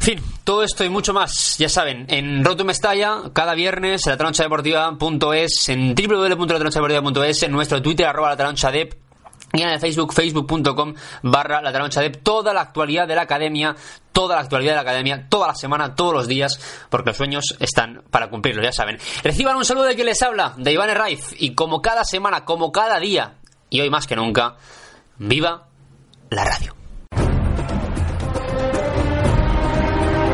En 0.00 0.06
fin, 0.06 0.22
todo 0.44 0.62
esto 0.62 0.82
y 0.82 0.88
mucho 0.88 1.12
más, 1.12 1.58
ya 1.58 1.68
saben, 1.68 2.06
en 2.08 2.42
Roto 2.42 2.64
Mestalla, 2.64 3.24
cada 3.34 3.54
viernes, 3.54 4.06
en 4.06 4.12
latronchadeportiva.es, 4.12 5.68
en 5.68 5.94
www.latronchadeportiva.es, 5.94 7.42
en 7.42 7.52
nuestro 7.52 7.82
Twitter, 7.82 8.06
arroba 8.06 8.30
latronchadep, 8.30 8.94
y 9.52 9.62
en 9.62 9.68
el 9.68 9.80
Facebook, 9.80 10.14
facebook.com 10.14 10.94
barra 11.22 11.60
la 11.60 11.90
toda 12.22 12.54
la 12.54 12.60
actualidad 12.60 13.08
de 13.08 13.16
la 13.16 13.22
academia, 13.22 13.74
toda 14.12 14.36
la 14.36 14.42
actualidad 14.42 14.72
de 14.72 14.76
la 14.76 14.82
academia, 14.82 15.26
toda 15.28 15.48
la 15.48 15.54
semana, 15.54 15.94
todos 15.94 16.14
los 16.14 16.28
días, 16.28 16.58
porque 16.88 17.10
los 17.10 17.16
sueños 17.16 17.56
están 17.58 18.02
para 18.10 18.30
cumplirlos, 18.30 18.64
ya 18.64 18.72
saben. 18.72 18.98
Reciban 19.22 19.56
un 19.56 19.64
saludo 19.64 19.84
de 19.84 19.96
quien 19.96 20.06
les 20.06 20.22
habla, 20.22 20.54
de 20.56 20.72
Iván 20.72 20.94
Raiz, 20.94 21.34
y 21.36 21.54
como 21.54 21.82
cada 21.82 22.04
semana, 22.04 22.44
como 22.44 22.72
cada 22.72 22.98
día, 23.00 23.34
y 23.68 23.80
hoy 23.80 23.90
más 23.90 24.06
que 24.06 24.16
nunca, 24.16 24.56
viva 25.18 25.66
la 26.30 26.44
radio. 26.44 26.74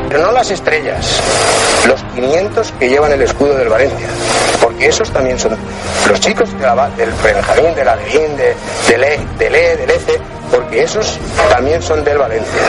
Pero 0.09 0.21
no 0.25 0.31
las 0.31 0.49
estrellas, 0.51 1.05
los 1.85 2.01
500 2.15 2.71
que 2.79 2.89
llevan 2.89 3.11
el 3.11 3.21
escudo 3.23 3.55
del 3.55 3.67
Valencia, 3.67 4.07
porque 4.61 4.87
esos 4.87 5.11
también 5.11 5.37
son 5.37 5.57
los 6.07 6.19
chicos 6.21 6.49
de 6.57 6.65
la- 6.65 6.89
del 6.91 7.11
Benjamín, 7.23 7.75
del 7.75 7.87
Alevín, 7.89 8.37
de, 8.37 8.55
del 8.87 9.03
E, 9.03 9.19
del 9.37 9.55
E, 9.55 9.75
del 9.75 9.89
ECE, 9.91 10.17
porque 10.49 10.83
esos 10.83 11.19
también 11.49 11.81
son 11.81 12.03
del 12.05 12.17
Valencia. 12.17 12.61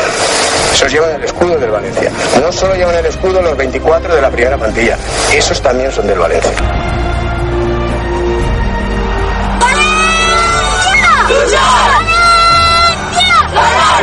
Esos 0.72 0.90
llevan 0.92 1.10
el 1.14 1.24
escudo 1.24 1.56
del 1.58 1.70
Valencia. 1.70 2.10
No 2.42 2.50
solo 2.50 2.74
llevan 2.74 2.96
el 2.96 3.06
escudo 3.06 3.40
los 3.40 3.56
24 3.56 4.14
de 4.16 4.20
la 4.20 4.30
primera 4.30 4.56
plantilla, 4.56 4.96
esos 5.32 5.60
también 5.62 5.92
son 5.92 6.06
del 6.08 6.18
Valencia. 6.18 6.50
¡Valencia! 11.28 11.60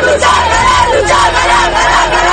luchar, 0.02 0.48
ganar, 0.48 0.88
luchar, 0.94 1.32
ganar, 1.32 1.70
ganar, 1.72 2.10
ganar. 2.10 2.25